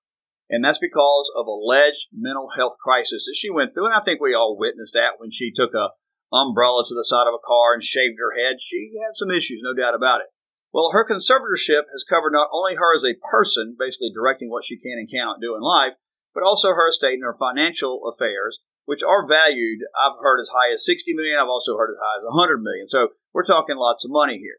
And 0.49 0.65
that's 0.65 0.79
because 0.79 1.31
of 1.37 1.47
alleged 1.47 2.09
mental 2.13 2.51
health 2.57 2.77
crisis 2.83 3.27
that 3.27 3.37
she 3.37 3.51
went 3.51 3.75
through. 3.75 3.87
And 3.87 3.95
I 3.95 4.01
think 4.01 4.21
we 4.21 4.33
all 4.33 4.57
witnessed 4.57 4.95
that 4.95 5.19
when 5.19 5.33
she 5.33 5.51
took 5.51 5.75
a 5.75 5.91
umbrella 6.33 6.85
to 6.87 6.95
the 6.95 7.05
side 7.05 7.27
of 7.27 7.35
a 7.35 7.47
car 7.47 7.75
and 7.75 7.83
shaved 7.83 8.19
her 8.19 8.35
head. 8.35 8.57
She 8.61 8.91
had 9.03 9.15
some 9.15 9.31
issues, 9.31 9.61
no 9.63 9.75
doubt 9.75 9.95
about 9.95 10.21
it. 10.21 10.27
Well, 10.75 10.91
her 10.91 11.07
conservatorship 11.07 11.87
has 11.93 12.03
covered 12.03 12.33
not 12.33 12.51
only 12.53 12.75
her 12.75 12.97
as 12.97 13.05
a 13.05 13.15
person, 13.31 13.77
basically 13.79 14.11
directing 14.13 14.51
what 14.51 14.65
she 14.65 14.77
can 14.77 14.99
and 14.99 15.09
cannot 15.09 15.41
do 15.41 15.55
in 15.55 15.63
life, 15.63 15.93
but 16.35 16.43
also 16.43 16.75
her 16.75 16.89
estate 16.89 17.15
and 17.15 17.23
her 17.23 17.39
financial 17.39 18.03
affairs, 18.11 18.59
which 18.85 19.01
are 19.01 19.25
valued, 19.25 19.87
I've 19.95 20.19
heard 20.21 20.41
as 20.41 20.51
high 20.53 20.73
as 20.73 20.85
60 20.85 21.15
million. 21.15 21.39
I've 21.39 21.47
also 21.47 21.79
heard 21.79 21.95
as 21.95 22.03
high 22.03 22.19
as 22.19 22.25
100 22.25 22.59
million. 22.59 22.89
So 22.89 23.11
we're 23.33 23.47
talking 23.47 23.77
lots 23.77 24.05
of 24.05 24.11
money 24.11 24.39
here. 24.39 24.59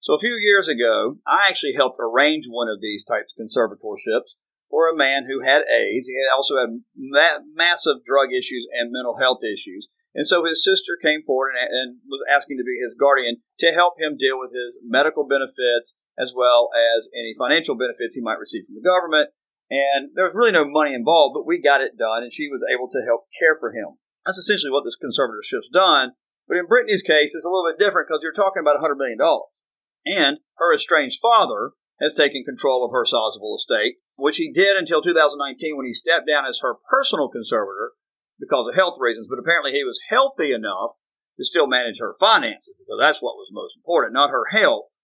So 0.00 0.12
a 0.12 0.20
few 0.20 0.36
years 0.36 0.68
ago, 0.68 1.16
I 1.26 1.46
actually 1.48 1.72
helped 1.72 1.96
arrange 1.98 2.44
one 2.46 2.68
of 2.68 2.82
these 2.82 3.02
types 3.02 3.32
of 3.32 3.40
conservatorships 3.40 4.36
for 4.68 4.90
a 4.90 4.96
man 4.96 5.24
who 5.24 5.40
had 5.40 5.64
AIDS. 5.64 6.08
He 6.08 6.18
also 6.30 6.58
had 6.58 6.84
ma- 6.94 7.40
massive 7.54 8.04
drug 8.04 8.34
issues 8.36 8.66
and 8.70 8.92
mental 8.92 9.16
health 9.16 9.40
issues. 9.42 9.88
And 10.14 10.26
so 10.26 10.44
his 10.44 10.62
sister 10.62 10.96
came 11.00 11.22
forward 11.26 11.58
and, 11.58 11.66
and 11.66 11.88
was 12.06 12.22
asking 12.30 12.58
to 12.58 12.64
be 12.64 12.78
his 12.78 12.94
guardian 12.94 13.42
to 13.58 13.74
help 13.74 13.98
him 13.98 14.16
deal 14.16 14.38
with 14.38 14.54
his 14.54 14.80
medical 14.86 15.26
benefits 15.26 15.98
as 16.18 16.32
well 16.34 16.70
as 16.70 17.10
any 17.10 17.34
financial 17.34 17.74
benefits 17.74 18.14
he 18.14 18.22
might 18.22 18.38
receive 18.38 18.64
from 18.66 18.78
the 18.78 18.86
government. 18.86 19.30
And 19.70 20.14
there 20.14 20.24
was 20.24 20.34
really 20.34 20.54
no 20.54 20.64
money 20.64 20.94
involved, 20.94 21.34
but 21.34 21.46
we 21.46 21.58
got 21.58 21.80
it 21.80 21.98
done, 21.98 22.22
and 22.22 22.32
she 22.32 22.46
was 22.46 22.62
able 22.70 22.86
to 22.90 23.02
help 23.02 23.26
care 23.40 23.56
for 23.58 23.72
him. 23.74 23.98
That's 24.24 24.38
essentially 24.38 24.70
what 24.70 24.84
this 24.84 24.96
conservatorship's 25.00 25.72
done. 25.72 26.12
But 26.46 26.58
in 26.58 26.68
Britney's 26.68 27.02
case, 27.02 27.34
it's 27.34 27.44
a 27.44 27.50
little 27.50 27.66
bit 27.66 27.82
different 27.82 28.06
because 28.06 28.20
you're 28.22 28.36
talking 28.36 28.60
about 28.60 28.78
$100 28.78 28.96
million. 28.96 29.18
And 30.06 30.38
her 30.58 30.74
estranged 30.74 31.18
father 31.20 31.72
has 32.00 32.12
taken 32.12 32.44
control 32.44 32.84
of 32.84 32.92
her 32.92 33.04
sizable 33.04 33.56
estate, 33.56 33.96
which 34.16 34.36
he 34.36 34.52
did 34.52 34.76
until 34.76 35.02
2019 35.02 35.76
when 35.76 35.86
he 35.86 35.92
stepped 35.92 36.28
down 36.28 36.44
as 36.44 36.60
her 36.60 36.76
personal 36.90 37.28
conservator 37.28 37.92
because 38.38 38.68
of 38.68 38.74
health 38.74 38.96
reasons. 38.98 39.26
But 39.28 39.38
apparently 39.38 39.72
he 39.72 39.84
was 39.84 40.00
healthy 40.08 40.52
enough 40.52 40.98
to 41.38 41.44
still 41.44 41.66
manage 41.66 41.98
her 41.98 42.14
finances 42.18 42.74
because 42.78 42.98
that's 43.00 43.22
what 43.22 43.36
was 43.36 43.48
most 43.52 43.76
important, 43.76 44.14
not 44.14 44.30
her 44.30 44.46
health, 44.50 44.98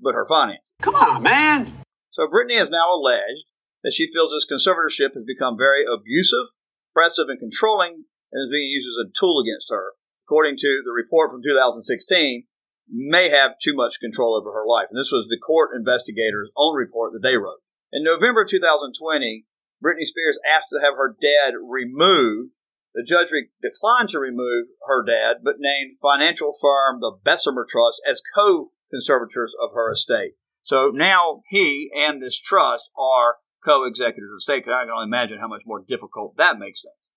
but 0.00 0.14
her 0.14 0.26
finances. 0.26 0.64
Come 0.82 0.94
on, 0.94 1.22
man. 1.22 1.72
So 2.10 2.26
Britney 2.26 2.58
has 2.58 2.70
now 2.70 2.92
alleged 2.92 3.44
that 3.82 3.92
she 3.92 4.10
feels 4.10 4.32
this 4.32 4.48
conservatorship 4.48 5.14
has 5.14 5.24
become 5.26 5.56
very 5.58 5.84
abusive, 5.84 6.56
oppressive, 6.92 7.28
and 7.28 7.38
controlling 7.38 8.04
and 8.32 8.40
is 8.42 8.52
being 8.52 8.70
used 8.70 8.88
as 8.88 9.04
a 9.04 9.12
tool 9.12 9.40
against 9.40 9.68
her. 9.70 9.92
According 10.26 10.56
to 10.56 10.82
the 10.84 10.90
report 10.90 11.30
from 11.30 11.42
2016, 11.42 12.44
may 12.88 13.28
have 13.28 13.60
too 13.62 13.74
much 13.74 14.00
control 14.00 14.36
over 14.36 14.52
her 14.52 14.66
life. 14.66 14.88
And 14.90 14.98
this 14.98 15.12
was 15.12 15.26
the 15.28 15.38
court 15.38 15.76
investigator's 15.76 16.50
own 16.56 16.76
report 16.76 17.12
that 17.12 17.22
they 17.22 17.36
wrote. 17.36 17.60
In 17.92 18.02
November 18.02 18.44
2020, 18.44 19.46
Britney 19.84 20.04
Spears 20.04 20.38
asked 20.44 20.70
to 20.70 20.80
have 20.80 20.94
her 20.96 21.14
dad 21.20 21.54
removed. 21.60 22.52
The 22.94 23.04
judge 23.06 23.32
re- 23.32 23.48
declined 23.60 24.10
to 24.10 24.18
remove 24.18 24.66
her 24.86 25.04
dad, 25.04 25.38
but 25.42 25.56
named 25.58 25.98
financial 26.00 26.52
firm 26.60 27.00
the 27.00 27.12
Bessemer 27.24 27.66
Trust 27.68 28.00
as 28.08 28.22
co-conservators 28.34 29.54
of 29.60 29.70
her 29.74 29.90
estate. 29.90 30.34
So 30.62 30.90
now 30.94 31.42
he 31.48 31.90
and 31.94 32.22
this 32.22 32.40
trust 32.40 32.90
are 32.96 33.36
co-executors 33.64 34.30
of 34.30 34.46
the 34.46 34.54
estate. 34.54 34.72
I 34.72 34.84
can 34.84 34.90
only 34.90 35.06
imagine 35.06 35.38
how 35.38 35.48
much 35.48 35.62
more 35.66 35.84
difficult 35.86 36.36
that 36.36 36.58
makes 36.58 36.82
things. 36.82 37.10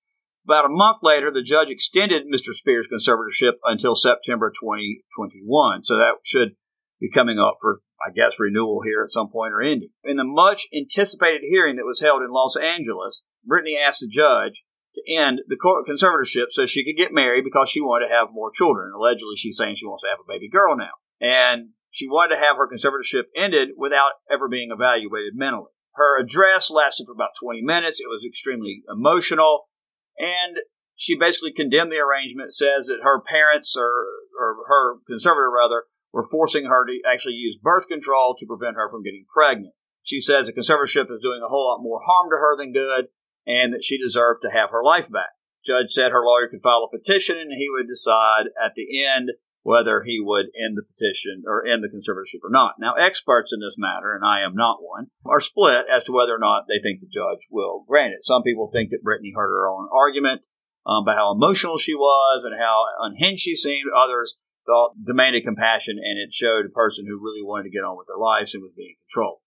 About 0.46 0.66
a 0.66 0.70
month 0.70 1.00
later, 1.04 1.30
the 1.30 1.44
judge 1.44 1.70
extended 1.70 2.24
Mr. 2.24 2.54
Spears' 2.54 2.88
conservatorship 2.88 3.54
until 3.66 3.96
September 3.96 4.50
2021. 4.50 5.84
So 5.84 5.98
that 5.98 6.16
should 6.24 6.56
be 7.00 7.12
coming 7.12 7.38
up 7.38 7.58
for, 7.62 7.82
I 8.02 8.12
guess, 8.16 8.40
renewal 8.40 8.82
here 8.84 9.04
at 9.04 9.12
some 9.12 9.30
point 9.30 9.54
or 9.54 9.62
ending. 9.62 9.90
In 10.04 10.18
the 10.18 10.24
much 10.24 10.68
anticipated 10.74 11.42
hearing 11.44 11.76
that 11.76 11.86
was 11.86 12.00
held 12.00 12.22
in 12.22 12.32
Los 12.32 12.56
Angeles, 12.56 13.24
Britney 13.48 13.76
asked 13.78 14.00
the 14.00 14.08
judge 14.08 14.64
end 15.08 15.42
the 15.48 15.58
conservatorship 15.58 16.48
so 16.52 16.66
she 16.66 16.84
could 16.84 16.98
get 16.98 17.14
married 17.14 17.44
because 17.44 17.70
she 17.70 17.82
wanted 17.82 18.08
to 18.08 18.14
have 18.14 18.34
more 18.34 18.52
children. 18.52 18.92
Allegedly, 18.96 19.36
she's 19.36 19.58
saying 19.58 19.76
she 19.76 19.86
wants 19.86 20.04
to 20.04 20.10
have 20.10 20.20
a 20.20 20.28
baby 20.28 20.50
girl 20.50 20.76
now. 20.76 20.98
And 21.20 21.70
she 21.92 22.08
wanted 22.08 22.36
to 22.36 22.42
have 22.42 22.58
her 22.58 22.70
conservatorship 22.70 23.24
ended 23.36 23.70
without 23.78 24.22
ever 24.32 24.48
being 24.48 24.70
evaluated 24.72 25.34
mentally. 25.36 25.72
Her 25.94 26.22
address 26.22 26.70
lasted 26.70 27.06
for 27.08 27.14
about 27.14 27.34
20 27.42 27.62
minutes. 27.62 28.00
It 28.00 28.10
was 28.10 28.24
extremely 28.24 28.84
emotional. 28.88 29.70
And 30.18 30.58
she 30.96 31.18
basically 31.18 31.54
condemned 31.54 31.92
the 31.92 32.02
arrangement, 32.02 32.52
says 32.52 32.88
that 32.88 33.02
her 33.04 33.22
parents, 33.22 33.76
or, 33.78 34.06
or 34.40 34.56
her 34.68 34.98
conservator 35.08 35.50
rather, 35.50 35.84
were 36.12 36.28
forcing 36.30 36.66
her 36.66 36.86
to 36.86 37.00
actually 37.08 37.34
use 37.34 37.56
birth 37.56 37.88
control 37.88 38.36
to 38.38 38.46
prevent 38.46 38.76
her 38.76 38.90
from 38.90 39.04
getting 39.04 39.26
pregnant. 39.32 39.74
She 40.04 40.20
says 40.20 40.48
the 40.48 40.54
conservatorship 40.54 41.12
is 41.12 41.22
doing 41.22 41.42
a 41.44 41.50
whole 41.50 41.68
lot 41.68 41.84
more 41.84 42.02
harm 42.06 42.30
to 42.30 42.38
her 42.38 42.58
than 42.58 42.74
good, 42.74 43.08
and 43.48 43.74
that 43.74 43.84
she 43.84 43.98
deserved 43.98 44.42
to 44.44 44.52
have 44.52 44.70
her 44.70 44.84
life 44.84 45.10
back. 45.10 45.32
Judge 45.66 45.92
said 45.92 46.12
her 46.12 46.24
lawyer 46.24 46.48
could 46.48 46.62
file 46.62 46.88
a 46.88 46.98
petition, 46.98 47.38
and 47.38 47.52
he 47.52 47.68
would 47.70 47.88
decide 47.88 48.48
at 48.62 48.74
the 48.76 49.04
end 49.04 49.32
whether 49.64 50.04
he 50.04 50.20
would 50.22 50.46
end 50.56 50.78
the 50.78 50.84
petition 50.84 51.44
or 51.46 51.66
end 51.66 51.84
the 51.84 51.92
conservatorship 51.92 52.40
or 52.44 52.50
not. 52.50 52.76
Now, 52.80 52.94
experts 52.94 53.52
in 53.52 53.60
this 53.60 53.76
matter, 53.78 54.16
and 54.16 54.24
I 54.24 54.40
am 54.46 54.56
not 54.56 54.80
one, 54.80 55.08
are 55.26 55.42
split 55.42 55.86
as 55.94 56.06
to 56.06 56.14
whether 56.14 56.34
or 56.34 56.40
not 56.40 56.66
they 56.68 56.80
think 56.80 57.02
the 57.02 57.12
judge 57.12 57.44
will 57.52 57.84
grant 57.88 58.14
it. 58.14 58.24
Some 58.24 58.44
people 58.44 58.70
think 58.72 58.92
that 58.92 59.04
Britney 59.04 59.36
heard 59.36 59.50
her 59.50 59.68
own 59.68 59.90
argument 59.92 60.44
um, 60.86 61.04
about 61.04 61.18
how 61.18 61.34
emotional 61.34 61.78
she 61.78 61.96
was 61.96 62.46
and 62.46 62.56
how 62.58 62.86
unhinged 63.02 63.42
she 63.42 63.56
seemed. 63.56 63.92
Others 63.94 64.40
thought 64.66 64.96
demanded 65.04 65.44
compassion, 65.44 65.98
and 66.00 66.18
it 66.18 66.32
showed 66.32 66.66
a 66.66 66.70
person 66.70 67.06
who 67.06 67.20
really 67.20 67.44
wanted 67.44 67.64
to 67.64 67.76
get 67.76 67.84
on 67.84 67.98
with 67.98 68.08
their 68.08 68.18
lives 68.18 68.54
and 68.54 68.64
was 68.64 68.72
being 68.76 68.96
controlled. 69.08 69.40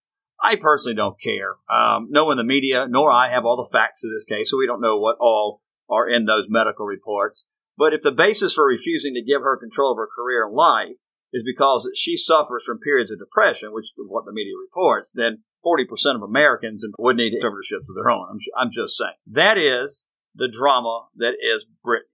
I 0.42 0.56
personally 0.56 0.96
don't 0.96 1.20
care. 1.20 1.56
Um, 1.70 2.08
no 2.10 2.24
one 2.26 2.38
in 2.38 2.46
the 2.46 2.48
media, 2.48 2.86
nor 2.88 3.10
I, 3.10 3.30
have 3.30 3.44
all 3.44 3.56
the 3.56 3.70
facts 3.70 4.04
of 4.04 4.10
this 4.10 4.24
case, 4.24 4.50
so 4.50 4.58
we 4.58 4.66
don't 4.66 4.80
know 4.80 4.98
what 4.98 5.16
all 5.20 5.60
are 5.88 6.08
in 6.08 6.24
those 6.24 6.46
medical 6.48 6.86
reports. 6.86 7.46
But 7.76 7.92
if 7.94 8.02
the 8.02 8.12
basis 8.12 8.54
for 8.54 8.66
refusing 8.66 9.14
to 9.14 9.22
give 9.22 9.42
her 9.42 9.56
control 9.56 9.92
of 9.92 9.98
her 9.98 10.08
career 10.14 10.46
and 10.46 10.54
life 10.54 10.96
is 11.32 11.42
because 11.44 11.88
she 11.94 12.16
suffers 12.16 12.64
from 12.64 12.78
periods 12.78 13.10
of 13.10 13.18
depression, 13.18 13.72
which 13.72 13.86
is 13.86 13.92
what 14.08 14.24
the 14.24 14.32
media 14.32 14.54
reports, 14.60 15.10
then 15.14 15.42
40% 15.64 16.16
of 16.16 16.22
Americans 16.22 16.84
would 16.98 17.16
need 17.16 17.34
conservatorships 17.34 17.88
of 17.88 17.94
their 17.94 18.10
own. 18.10 18.26
I'm, 18.30 18.38
I'm 18.58 18.70
just 18.70 18.96
saying. 18.96 19.12
That 19.26 19.58
is 19.58 20.04
the 20.34 20.48
drama 20.48 21.06
that 21.16 21.34
is 21.40 21.66
Britney. 21.84 22.08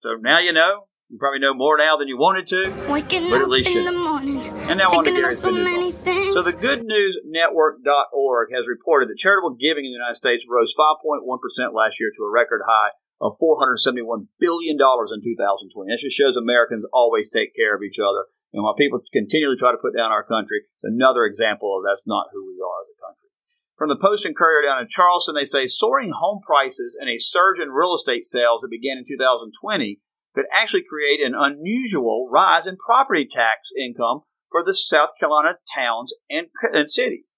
So 0.00 0.16
now 0.16 0.38
you 0.38 0.52
know. 0.52 0.87
You 1.08 1.16
probably 1.16 1.40
know 1.40 1.56
more 1.56 1.80
now 1.80 1.96
than 1.96 2.04
you 2.04 2.20
wanted 2.20 2.44
to. 2.52 2.68
Waking 2.84 3.32
but 3.32 3.40
at 3.40 3.44
up 3.44 3.48
least 3.48 3.72
in 3.72 3.80
you 3.80 3.88
the 3.88 3.96
morning, 3.96 4.44
And 4.68 4.76
now 4.76 4.92
on 4.92 5.00
to 5.00 5.08
thinking 5.08 5.24
about 5.24 5.32
Gary's 5.32 5.40
so 5.40 5.48
Good 5.48 5.56
News 5.56 5.64
many 5.64 5.92
things. 5.92 6.36
So 6.36 6.44
the 6.44 6.52
goodnewsnetwork.org 6.52 8.52
has 8.52 8.68
reported 8.68 9.08
that 9.08 9.16
charitable 9.16 9.56
giving 9.56 9.88
in 9.88 9.96
the 9.96 9.98
United 10.04 10.20
States 10.20 10.44
rose 10.44 10.76
5.1% 10.76 11.24
last 11.72 11.96
year 11.96 12.12
to 12.12 12.24
a 12.24 12.28
record 12.28 12.60
high 12.60 12.92
of 13.24 13.40
$471 13.40 14.28
billion 14.36 14.76
in 14.76 15.20
2020. 15.24 15.88
That 15.88 15.96
just 15.96 16.12
shows 16.12 16.36
Americans 16.36 16.84
always 16.92 17.32
take 17.32 17.56
care 17.56 17.72
of 17.72 17.80
each 17.80 17.96
other. 17.96 18.28
And 18.52 18.60
while 18.60 18.76
people 18.76 19.00
continually 19.08 19.56
try 19.56 19.72
to 19.72 19.80
put 19.80 19.96
down 19.96 20.12
our 20.12 20.28
country, 20.28 20.68
it's 20.76 20.84
another 20.84 21.24
example 21.24 21.72
of 21.72 21.88
that's 21.88 22.04
not 22.04 22.28
who 22.36 22.44
we 22.44 22.60
are 22.60 22.84
as 22.84 22.92
a 22.92 23.00
country. 23.00 23.32
From 23.80 23.88
the 23.88 23.96
Post 23.96 24.28
and 24.28 24.36
Courier 24.36 24.60
down 24.60 24.84
in 24.84 24.92
Charleston, 24.92 25.36
they 25.36 25.48
say 25.48 25.64
soaring 25.64 26.12
home 26.12 26.44
prices 26.44 27.00
and 27.00 27.08
a 27.08 27.16
surge 27.16 27.60
in 27.60 27.72
real 27.72 27.96
estate 27.96 28.26
sales 28.28 28.60
that 28.60 28.68
began 28.68 28.98
in 28.98 29.08
2020 29.08 30.02
could 30.34 30.46
actually 30.54 30.84
create 30.88 31.20
an 31.20 31.34
unusual 31.36 32.28
rise 32.30 32.66
in 32.66 32.76
property 32.76 33.26
tax 33.26 33.70
income 33.78 34.20
for 34.50 34.64
the 34.64 34.74
South 34.74 35.10
Carolina 35.18 35.56
towns 35.74 36.12
and, 36.30 36.48
and 36.72 36.90
cities. 36.90 37.36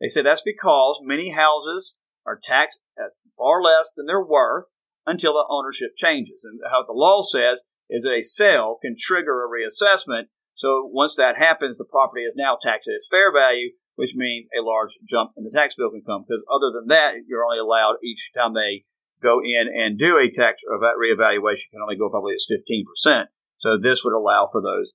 They 0.00 0.08
say 0.08 0.22
that's 0.22 0.42
because 0.42 1.00
many 1.02 1.32
houses 1.32 1.98
are 2.26 2.40
taxed 2.42 2.80
at 2.98 3.12
far 3.38 3.62
less 3.62 3.90
than 3.96 4.06
their 4.06 4.24
worth 4.24 4.66
until 5.06 5.32
the 5.32 5.46
ownership 5.48 5.90
changes. 5.96 6.44
And 6.44 6.60
how 6.70 6.84
the 6.86 6.92
law 6.92 7.22
says 7.22 7.64
is 7.90 8.04
that 8.04 8.18
a 8.18 8.22
sale 8.22 8.78
can 8.82 8.96
trigger 8.98 9.44
a 9.44 9.48
reassessment. 9.48 10.24
So 10.54 10.88
once 10.92 11.14
that 11.16 11.36
happens, 11.36 11.78
the 11.78 11.84
property 11.84 12.22
is 12.22 12.34
now 12.36 12.56
taxed 12.60 12.88
at 12.88 12.94
its 12.94 13.08
fair 13.10 13.32
value, 13.32 13.70
which 13.96 14.14
means 14.14 14.48
a 14.56 14.62
large 14.62 14.90
jump 15.08 15.32
in 15.36 15.44
the 15.44 15.52
tax 15.54 15.74
bill 15.76 15.90
can 15.90 16.02
come. 16.06 16.24
Because 16.26 16.42
other 16.52 16.72
than 16.72 16.88
that, 16.88 17.14
you're 17.26 17.44
only 17.44 17.58
allowed 17.58 17.96
each 18.02 18.30
time 18.36 18.54
they 18.54 18.84
go 19.22 19.40
in 19.40 19.68
and 19.68 19.98
do 19.98 20.18
a 20.18 20.30
tax 20.30 20.62
reevaluation 20.68 21.70
can 21.70 21.80
only 21.82 21.96
go 21.96 22.10
probably 22.10 22.34
as 22.34 22.46
15%. 22.50 23.26
So 23.56 23.78
this 23.80 24.02
would 24.04 24.14
allow 24.14 24.48
for 24.50 24.60
those 24.60 24.92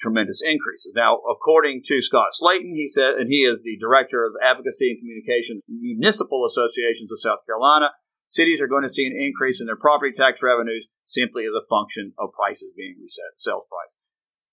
tremendous 0.00 0.42
increases. 0.42 0.92
Now, 0.96 1.18
according 1.30 1.82
to 1.86 2.02
Scott 2.02 2.28
Slatton, 2.40 2.74
he 2.74 2.88
said, 2.88 3.14
and 3.14 3.28
he 3.28 3.44
is 3.44 3.62
the 3.62 3.78
director 3.78 4.24
of 4.24 4.32
advocacy 4.42 4.90
and 4.90 4.98
communication 4.98 5.60
municipal 5.68 6.44
associations 6.44 7.12
of 7.12 7.20
South 7.20 7.44
Carolina, 7.46 7.90
cities 8.26 8.60
are 8.60 8.66
going 8.66 8.82
to 8.82 8.88
see 8.88 9.06
an 9.06 9.16
increase 9.16 9.60
in 9.60 9.66
their 9.66 9.76
property 9.76 10.12
tax 10.12 10.42
revenues 10.42 10.88
simply 11.04 11.44
as 11.44 11.52
a 11.52 11.66
function 11.68 12.12
of 12.18 12.32
prices 12.32 12.72
being 12.76 12.96
reset, 13.00 13.36
sales 13.36 13.64
price. 13.68 13.96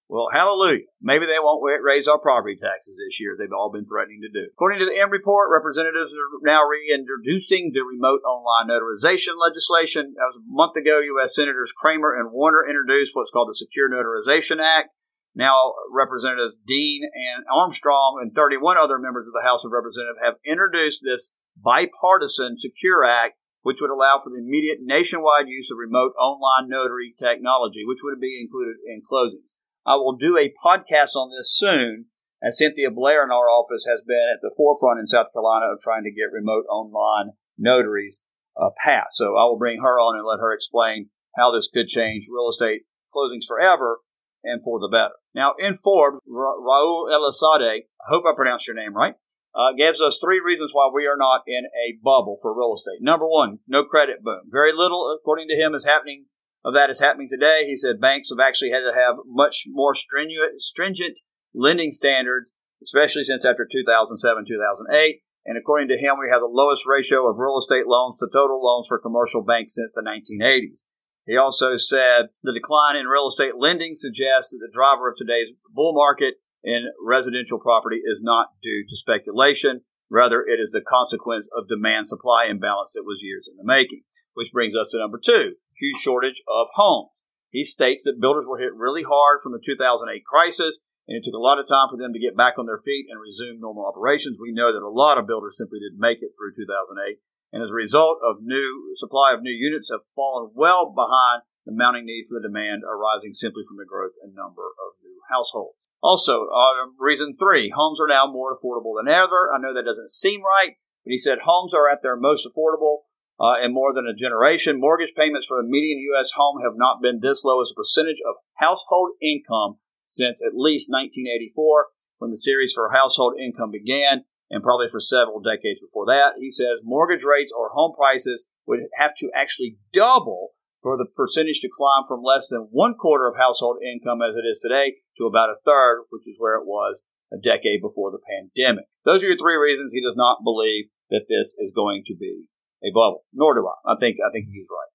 Well, 0.08 0.30
hallelujah. 0.32 0.86
Maybe 1.02 1.26
they 1.26 1.42
won't 1.42 1.66
raise 1.66 2.08
our 2.08 2.20
property 2.22 2.56
taxes 2.62 3.02
this 3.02 3.20
year. 3.20 3.34
They've 3.34 3.50
all 3.52 3.74
been 3.74 3.90
threatening 3.90 4.22
to 4.22 4.30
do. 4.30 4.54
According 4.54 4.80
to 4.80 4.86
the 4.86 4.98
M 4.98 5.10
report, 5.10 5.50
representatives 5.50 6.14
are 6.14 6.30
now 6.46 6.62
reintroducing 6.70 7.74
the 7.74 7.82
remote 7.82 8.22
online 8.22 8.70
notarization 8.70 9.34
legislation. 9.42 10.14
That 10.14 10.30
was 10.30 10.38
a 10.38 10.46
month 10.46 10.78
ago. 10.78 11.02
U.S. 11.18 11.34
Senators 11.34 11.74
Cramer 11.74 12.14
and 12.14 12.30
Warner 12.32 12.62
introduced 12.70 13.16
what's 13.16 13.32
called 13.32 13.50
the 13.50 13.58
Secure 13.58 13.90
Notarization 13.90 14.62
Act. 14.62 14.94
Now, 15.34 15.74
Representatives 15.92 16.56
Dean 16.68 17.02
and 17.04 17.44
Armstrong 17.52 18.20
and 18.22 18.34
31 18.34 18.78
other 18.78 19.00
members 19.00 19.26
of 19.26 19.34
the 19.34 19.44
House 19.44 19.66
of 19.66 19.74
Representatives 19.74 20.22
have 20.24 20.36
introduced 20.46 21.02
this 21.04 21.34
bipartisan 21.58 22.60
Secure 22.60 23.04
Act, 23.04 23.42
which 23.64 23.82
would 23.82 23.90
allow 23.90 24.22
for 24.24 24.30
the 24.30 24.40
immediate 24.40 24.78
nationwide 24.82 25.50
use 25.50 25.72
of 25.72 25.82
remote 25.82 26.14
online 26.22 26.70
notary 26.70 27.16
technology, 27.18 27.82
which 27.84 28.00
would 28.04 28.22
be 28.22 28.40
included 28.40 28.78
in 28.86 29.02
closings. 29.02 29.58
I 29.86 29.96
will 29.96 30.16
do 30.16 30.38
a 30.38 30.54
podcast 30.66 31.16
on 31.16 31.30
this 31.30 31.56
soon, 31.56 32.06
as 32.42 32.58
Cynthia 32.58 32.90
Blair 32.90 33.24
in 33.24 33.32
our 33.32 33.50
office 33.50 33.86
has 33.88 34.02
been 34.06 34.34
at 34.34 34.42
the 34.42 34.54
forefront 34.58 35.00
in 35.00 35.06
South 35.06 35.28
Carolina 35.32 35.68
of 35.72 35.80
trying 35.82 36.04
to 36.04 36.12
get 36.12 36.34
remote 36.34 36.66
online 36.70 37.34
notaries 37.58 38.24
uh, 38.60 38.70
passed. 38.84 39.18
So 39.18 39.38
I 39.38 39.46
will 39.46 39.58
bring 39.58 39.82
her 39.82 40.00
on 40.00 40.18
and 40.18 40.26
let 40.26 40.42
her 40.42 40.54
explain 40.54 41.10
how 41.36 41.52
this 41.52 41.70
could 41.72 41.88
change 41.88 42.26
real 42.30 42.50
estate 42.50 42.82
closings 43.16 43.46
forever 43.48 44.00
and 44.44 44.64
for 44.64 44.80
the 44.80 44.90
better. 44.90 45.14
Now, 45.34 45.54
in 45.60 45.76
Forbes, 45.76 46.20
Ra- 46.28 46.58
Raul 46.60 47.10
Elizalde, 47.12 47.84
I 47.86 48.10
hope 48.10 48.24
I 48.28 48.36
pronounced 48.36 48.68
your 48.68 48.76
name 48.76 48.96
right, 48.96 49.16
uh, 49.54 49.74
gives 49.78 50.02
us 50.02 50.20
three 50.22 50.40
reasons 50.40 50.72
why 50.74 50.90
we 50.94 51.08
are 51.08 51.18
not 51.18 51.42
in 51.48 51.66
a 51.66 51.98
bubble 52.04 52.38
for 52.42 52.58
real 52.58 52.74
estate. 52.74 53.02
Number 53.02 53.28
one, 53.28 53.60
no 53.68 53.84
credit 53.84 54.24
boom. 54.24 54.42
Very 54.48 54.74
little, 54.74 55.16
according 55.18 55.48
to 55.50 55.56
him, 55.56 55.74
is 55.74 55.86
happening 55.86 56.26
of 56.66 56.74
that 56.74 56.90
is 56.90 57.00
happening 57.00 57.30
today. 57.30 57.64
He 57.68 57.78
said 57.78 58.02
banks 58.02 58.30
have 58.34 58.42
actually 58.42 58.72
had 58.72 58.82
to 58.82 58.92
have 58.98 59.18
much 59.28 59.66
more 59.68 59.94
stringent, 59.94 61.20
lending 61.54 61.92
standards, 61.92 62.52
especially 62.84 63.24
since 63.24 63.46
after 63.46 63.68
2007, 63.72 64.46
2008. 64.48 65.22
And 65.46 65.60
according 65.60 65.90
to 65.90 65.98
him, 65.98 66.18
we 66.18 66.32
have 66.34 66.42
the 66.42 66.50
lowest 66.50 66.88
ratio 66.88 67.30
of 67.30 67.38
real 67.38 67.60
estate 67.60 67.86
loans 67.86 68.18
to 68.18 68.28
total 68.34 68.60
loans 68.66 68.88
for 68.88 68.98
commercial 68.98 69.44
banks 69.44 69.76
since 69.76 69.94
the 69.94 70.02
1980s. 70.02 70.90
He 71.28 71.38
also 71.38 71.78
said 71.78 72.30
the 72.44 72.54
decline 72.54 72.96
in 72.96 73.06
real 73.06 73.28
estate 73.28 73.54
lending 73.58 73.94
suggests 73.94 74.50
that 74.50 74.60
the 74.60 74.74
driver 74.74 75.08
of 75.08 75.18
today's 75.18 75.50
bull 75.70 75.94
market 75.94 76.36
in 76.64 76.90
residential 77.00 77.60
property 77.60 78.02
is 78.04 78.22
not 78.24 78.48
due 78.64 78.84
to 78.90 78.98
speculation. 78.98 79.82
Rather, 80.10 80.42
it 80.42 80.60
is 80.60 80.72
the 80.72 80.82
consequence 80.82 81.48
of 81.56 81.68
demand 81.68 82.08
supply 82.08 82.46
imbalance 82.50 82.94
that 82.94 83.06
was 83.06 83.22
years 83.22 83.48
in 83.50 83.58
the 83.58 83.64
making. 83.64 84.02
Which 84.34 84.52
brings 84.52 84.76
us 84.76 84.90
to 84.90 85.00
number 85.00 85.20
two 85.24 85.54
huge 85.80 86.02
shortage 86.02 86.42
of 86.48 86.68
homes. 86.76 87.24
He 87.50 87.64
states 87.64 88.04
that 88.04 88.20
builders 88.20 88.46
were 88.48 88.60
hit 88.60 88.76
really 88.76 89.04
hard 89.04 89.40
from 89.42 89.54
the 89.54 89.64
2008 89.64 90.24
crisis, 90.26 90.84
and 91.08 91.16
it 91.16 91.24
took 91.24 91.38
a 91.38 91.42
lot 91.42 91.60
of 91.60 91.68
time 91.68 91.88
for 91.88 91.98
them 91.98 92.12
to 92.12 92.20
get 92.20 92.36
back 92.36 92.58
on 92.58 92.66
their 92.66 92.82
feet 92.82 93.08
and 93.10 93.22
resume 93.22 93.62
normal 93.62 93.86
operations. 93.86 94.38
We 94.40 94.52
know 94.52 94.74
that 94.74 94.84
a 94.84 94.90
lot 94.90 95.18
of 95.18 95.28
builders 95.28 95.56
simply 95.58 95.80
didn't 95.80 96.02
make 96.02 96.20
it 96.20 96.36
through 96.36 96.58
2008, 96.58 97.20
and 97.54 97.64
as 97.64 97.72
a 97.72 97.74
result 97.74 98.20
of 98.20 98.44
new 98.44 98.92
supply 98.96 99.34
of 99.34 99.42
new 99.42 99.56
units 99.56 99.90
have 99.92 100.04
fallen 100.16 100.52
well 100.54 100.92
behind 100.92 101.48
the 101.66 101.72
mounting 101.72 102.06
need 102.06 102.26
for 102.30 102.40
the 102.40 102.48
demand 102.48 102.84
arising 102.84 103.34
simply 103.34 103.64
from 103.68 103.78
the 103.78 103.88
growth 103.88 104.14
in 104.24 104.36
number 104.36 104.76
of 104.76 105.00
new 105.02 105.22
households. 105.32 105.90
Also, 106.02 106.48
uh, 106.52 106.92
reason 107.00 107.34
three, 107.34 107.70
homes 107.70 108.00
are 108.00 108.08
now 108.08 108.28
more 108.28 108.54
affordable 108.54 108.94
than 108.98 109.08
ever. 109.08 109.50
I 109.54 109.58
know 109.58 109.74
that 109.74 109.86
doesn't 109.86 110.12
seem 110.12 110.44
right, 110.44 110.78
but 111.04 111.12
he 111.12 111.18
said 111.18 111.40
homes 111.48 111.74
are 111.74 111.90
at 111.90 112.04
their 112.04 112.16
most 112.16 112.46
affordable 112.46 113.10
uh, 113.40 113.60
in 113.62 113.74
more 113.74 113.94
than 113.94 114.08
a 114.08 114.16
generation. 114.16 114.80
Mortgage 114.80 115.14
payments 115.16 115.46
for 115.48 115.60
a 115.60 115.64
median 115.64 116.00
U.S. 116.14 116.32
home 116.36 116.62
have 116.64 116.74
not 116.76 117.02
been 117.02 117.20
this 117.22 117.44
low 117.44 117.62
as 117.62 117.72
a 117.72 117.76
percentage 117.76 118.22
of 118.28 118.36
household 118.56 119.12
income 119.22 119.78
since 120.06 120.42
at 120.46 120.54
least 120.56 120.90
1984, 120.90 121.88
when 122.20 122.32
the 122.32 122.38
series 122.38 122.74
for 122.74 122.92
household 122.94 123.34
income 123.40 123.72
began, 123.72 124.24
and 124.50 124.64
probably 124.64 124.88
for 124.90 125.00
several 125.00 125.42
decades 125.42 125.82
before 125.82 126.06
that. 126.06 126.34
He 126.38 126.52
says 126.52 126.82
mortgage 126.84 127.24
rates 127.24 127.52
or 127.52 127.70
home 127.74 127.94
prices 127.98 128.46
would 128.68 128.82
have 128.98 129.16
to 129.18 129.30
actually 129.36 129.78
double 129.92 130.52
for 130.82 130.98
the 130.98 131.08
percentage 131.16 131.60
to 131.62 131.70
climb 131.76 132.04
from 132.08 132.22
less 132.22 132.50
than 132.50 132.70
one 132.72 132.94
quarter 132.94 133.28
of 133.28 133.38
household 133.38 133.78
income 133.82 134.22
as 134.22 134.36
it 134.36 134.46
is 134.46 134.62
today 134.62 134.94
to 135.18 135.26
about 135.26 135.50
a 135.50 135.58
third, 135.66 136.06
which 136.12 136.28
is 136.28 136.36
where 136.38 136.56
it 136.56 136.66
was 136.66 137.04
a 137.34 137.38
decade 137.38 137.82
before 137.82 138.12
the 138.12 138.22
pandemic. 138.22 138.86
Those 139.04 139.24
are 139.24 139.28
your 139.28 139.38
three 139.38 139.58
reasons 139.58 139.92
he 139.92 140.02
does 140.02 140.16
not 140.16 140.44
believe 140.44 140.86
that 141.10 141.26
this 141.28 141.56
is 141.58 141.74
going 141.76 142.04
to 142.06 142.16
be 142.16 142.46
a 142.84 142.92
bubble. 142.94 143.24
Nor 143.34 143.56
do 143.56 143.68
I. 143.68 143.94
I 143.94 143.96
think 144.00 144.18
I 144.26 144.32
think 144.32 144.48
he's 144.52 144.68
right. 144.70 144.92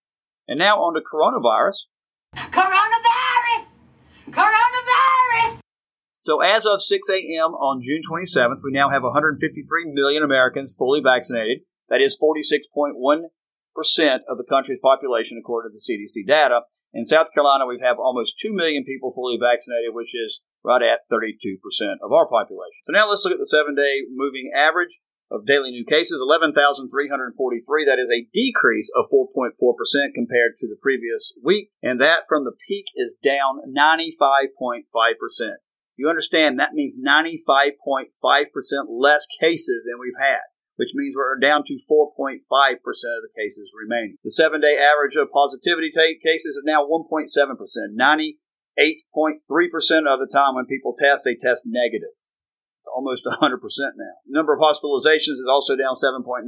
And 0.49 0.59
now 0.59 0.79
on 0.79 0.95
to 0.95 1.01
coronavirus. 1.01 1.87
Coronavirus! 2.35 3.67
Coronavirus! 4.31 5.61
So 6.21 6.43
as 6.43 6.67
of 6.67 6.83
6 6.83 7.09
a.m. 7.11 7.55
on 7.57 7.83
June 7.83 8.03
27th, 8.05 8.61
we 8.63 8.73
now 8.73 8.91
have 8.91 9.03
153 9.03 9.41
million 9.93 10.23
Americans 10.23 10.75
fully 10.77 11.01
vaccinated. 11.01 11.61
That 11.89 12.01
is 12.01 12.19
46.1% 12.21 13.25
of 14.29 14.37
the 14.37 14.47
country's 14.49 14.79
population, 14.83 15.39
according 15.41 15.73
to 15.73 15.75
the 15.75 15.83
CDC 15.83 16.27
data. 16.27 16.63
In 16.93 17.05
South 17.05 17.33
Carolina, 17.33 17.67
we 17.67 17.81
have 17.83 17.99
almost 17.99 18.39
2 18.39 18.53
million 18.53 18.85
people 18.85 19.13
fully 19.13 19.39
vaccinated, 19.41 19.95
which 19.95 20.15
is 20.15 20.43
right 20.65 20.83
at 20.83 21.07
32% 21.11 21.31
of 22.03 22.13
our 22.13 22.29
population. 22.29 22.83
So 22.83 22.93
now 22.93 23.09
let's 23.09 23.25
look 23.25 23.33
at 23.33 23.39
the 23.39 23.47
seven 23.47 23.75
day 23.75 24.03
moving 24.11 24.51
average 24.55 24.99
of 25.31 25.47
daily 25.47 25.71
new 25.71 25.87
cases, 25.87 26.21
11,343. 26.21 27.85
That 27.85 28.01
is 28.03 28.11
a 28.11 28.27
decrease 28.33 28.91
of 28.97 29.07
4.4% 29.07 29.55
compared 30.15 30.59
to 30.59 30.67
the 30.67 30.75
previous 30.83 31.33
week. 31.43 31.71
And 31.83 32.01
that 32.01 32.25
from 32.29 32.45
the 32.45 32.57
peak 32.69 32.87
is 32.97 33.15
down 33.23 33.61
95.5%. 33.71 34.83
You 35.97 36.09
understand 36.09 36.59
that 36.59 36.75
means 36.75 36.99
95.5% 36.99 38.87
less 38.89 39.27
cases 39.41 39.87
than 39.87 40.01
we've 40.01 40.19
had, 40.19 40.41
which 40.77 40.95
means 40.95 41.15
we're 41.15 41.39
down 41.39 41.63
to 41.67 41.75
4.5% 41.75 42.41
of 42.41 43.23
the 43.23 43.29
cases 43.37 43.71
remaining. 43.79 44.17
The 44.25 44.31
seven 44.31 44.61
day 44.61 44.79
average 44.79 45.17
of 45.17 45.31
positivity 45.31 45.93
cases 45.93 46.57
is 46.57 46.65
now 46.65 46.87
1.7%. 46.87 47.27
98.3% 47.95 50.07
of 50.07 50.19
the 50.19 50.27
time 50.33 50.55
when 50.55 50.65
people 50.67 50.95
test, 50.99 51.25
they 51.25 51.37
test 51.37 51.67
negative 51.67 52.17
almost 52.95 53.25
100% 53.41 53.61
now. 53.97 54.15
Number 54.27 54.55
of 54.55 54.61
hospitalizations 54.61 55.39
is 55.41 55.49
also 55.49 55.77
down 55.77 55.95
7.9% 55.95 56.45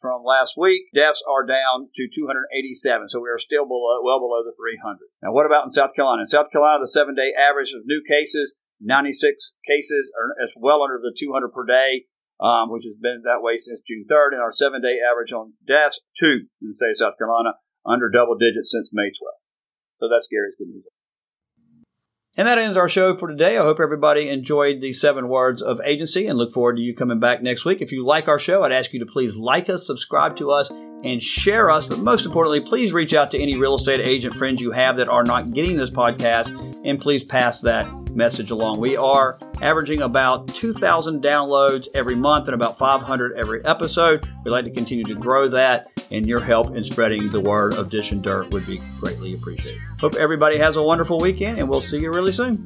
from 0.00 0.22
last 0.24 0.54
week. 0.56 0.84
Deaths 0.94 1.22
are 1.28 1.44
down 1.44 1.88
to 1.94 2.08
287, 2.12 3.08
so 3.08 3.20
we 3.20 3.28
are 3.28 3.38
still 3.38 3.66
below, 3.66 4.00
well 4.02 4.20
below 4.20 4.42
the 4.44 4.54
300. 4.56 4.98
Now, 5.22 5.32
what 5.32 5.46
about 5.46 5.64
in 5.64 5.70
South 5.70 5.94
Carolina? 5.94 6.22
In 6.22 6.26
South 6.26 6.50
Carolina, 6.50 6.80
the 6.80 6.88
seven 6.88 7.14
day 7.14 7.32
average 7.36 7.72
of 7.72 7.82
new 7.84 8.02
cases, 8.08 8.56
96 8.80 9.56
cases, 9.66 10.12
are 10.16 10.42
as 10.42 10.52
well 10.56 10.82
under 10.82 10.98
the 10.98 11.14
200 11.16 11.48
per 11.50 11.64
day. 11.66 12.06
Um, 12.36 12.68
which 12.68 12.84
has 12.84 13.00
been 13.00 13.22
that 13.24 13.40
way 13.40 13.56
since 13.56 13.80
June 13.80 14.04
3rd, 14.04 14.36
and 14.36 14.42
our 14.42 14.52
seven 14.52 14.82
day 14.82 14.98
average 15.00 15.32
on 15.32 15.54
deaths, 15.66 16.02
two 16.20 16.44
in 16.60 16.68
the 16.68 16.74
state 16.74 16.90
of 16.90 16.98
South 16.98 17.16
Carolina, 17.16 17.56
under 17.86 18.10
double 18.10 18.36
digits 18.36 18.70
since 18.70 18.90
May 18.92 19.08
12th. 19.08 19.40
So 20.00 20.08
that's 20.12 20.28
Gary's 20.28 20.52
good 20.58 20.68
news. 20.68 20.84
And 22.38 22.46
that 22.46 22.58
ends 22.58 22.76
our 22.76 22.88
show 22.88 23.16
for 23.16 23.28
today. 23.28 23.56
I 23.56 23.62
hope 23.62 23.80
everybody 23.80 24.28
enjoyed 24.28 24.82
the 24.82 24.92
seven 24.92 25.28
words 25.28 25.62
of 25.62 25.80
agency 25.82 26.26
and 26.26 26.36
look 26.36 26.52
forward 26.52 26.76
to 26.76 26.82
you 26.82 26.94
coming 26.94 27.18
back 27.18 27.42
next 27.42 27.64
week. 27.64 27.80
If 27.80 27.92
you 27.92 28.04
like 28.04 28.28
our 28.28 28.38
show, 28.38 28.62
I'd 28.62 28.72
ask 28.72 28.92
you 28.92 29.00
to 29.00 29.06
please 29.06 29.36
like 29.36 29.70
us, 29.70 29.86
subscribe 29.86 30.36
to 30.36 30.50
us, 30.50 30.70
and 31.04 31.22
share 31.22 31.70
us. 31.70 31.86
But 31.86 31.98
most 31.98 32.26
importantly, 32.26 32.60
please 32.60 32.92
reach 32.92 33.14
out 33.14 33.30
to 33.32 33.40
any 33.40 33.56
real 33.56 33.76
estate 33.76 34.06
agent 34.06 34.34
friends 34.34 34.60
you 34.60 34.72
have 34.72 34.96
that 34.96 35.08
are 35.08 35.24
not 35.24 35.52
getting 35.52 35.76
this 35.76 35.90
podcast 35.90 36.48
and 36.84 37.00
please 37.00 37.24
pass 37.24 37.60
that 37.60 37.86
message 38.16 38.50
along. 38.50 38.80
We 38.80 38.96
are 38.96 39.38
averaging 39.60 40.02
about 40.02 40.48
2,000 40.48 41.22
downloads 41.22 41.86
every 41.94 42.16
month 42.16 42.48
and 42.48 42.54
about 42.54 42.78
500 42.78 43.36
every 43.36 43.64
episode. 43.64 44.26
We'd 44.44 44.50
like 44.50 44.64
to 44.64 44.70
continue 44.70 45.04
to 45.04 45.14
grow 45.14 45.48
that, 45.48 45.88
and 46.10 46.26
your 46.26 46.40
help 46.40 46.74
in 46.74 46.82
spreading 46.82 47.28
the 47.28 47.40
word 47.40 47.74
of 47.74 47.90
Dishing 47.90 48.22
Dirt 48.22 48.50
would 48.50 48.66
be 48.66 48.80
greatly 48.98 49.34
appreciated. 49.34 49.82
Hope 50.00 50.14
everybody 50.14 50.56
has 50.56 50.76
a 50.76 50.82
wonderful 50.82 51.18
weekend, 51.18 51.58
and 51.58 51.68
we'll 51.68 51.80
see 51.80 52.00
you 52.00 52.10
really 52.10 52.32
soon. 52.32 52.64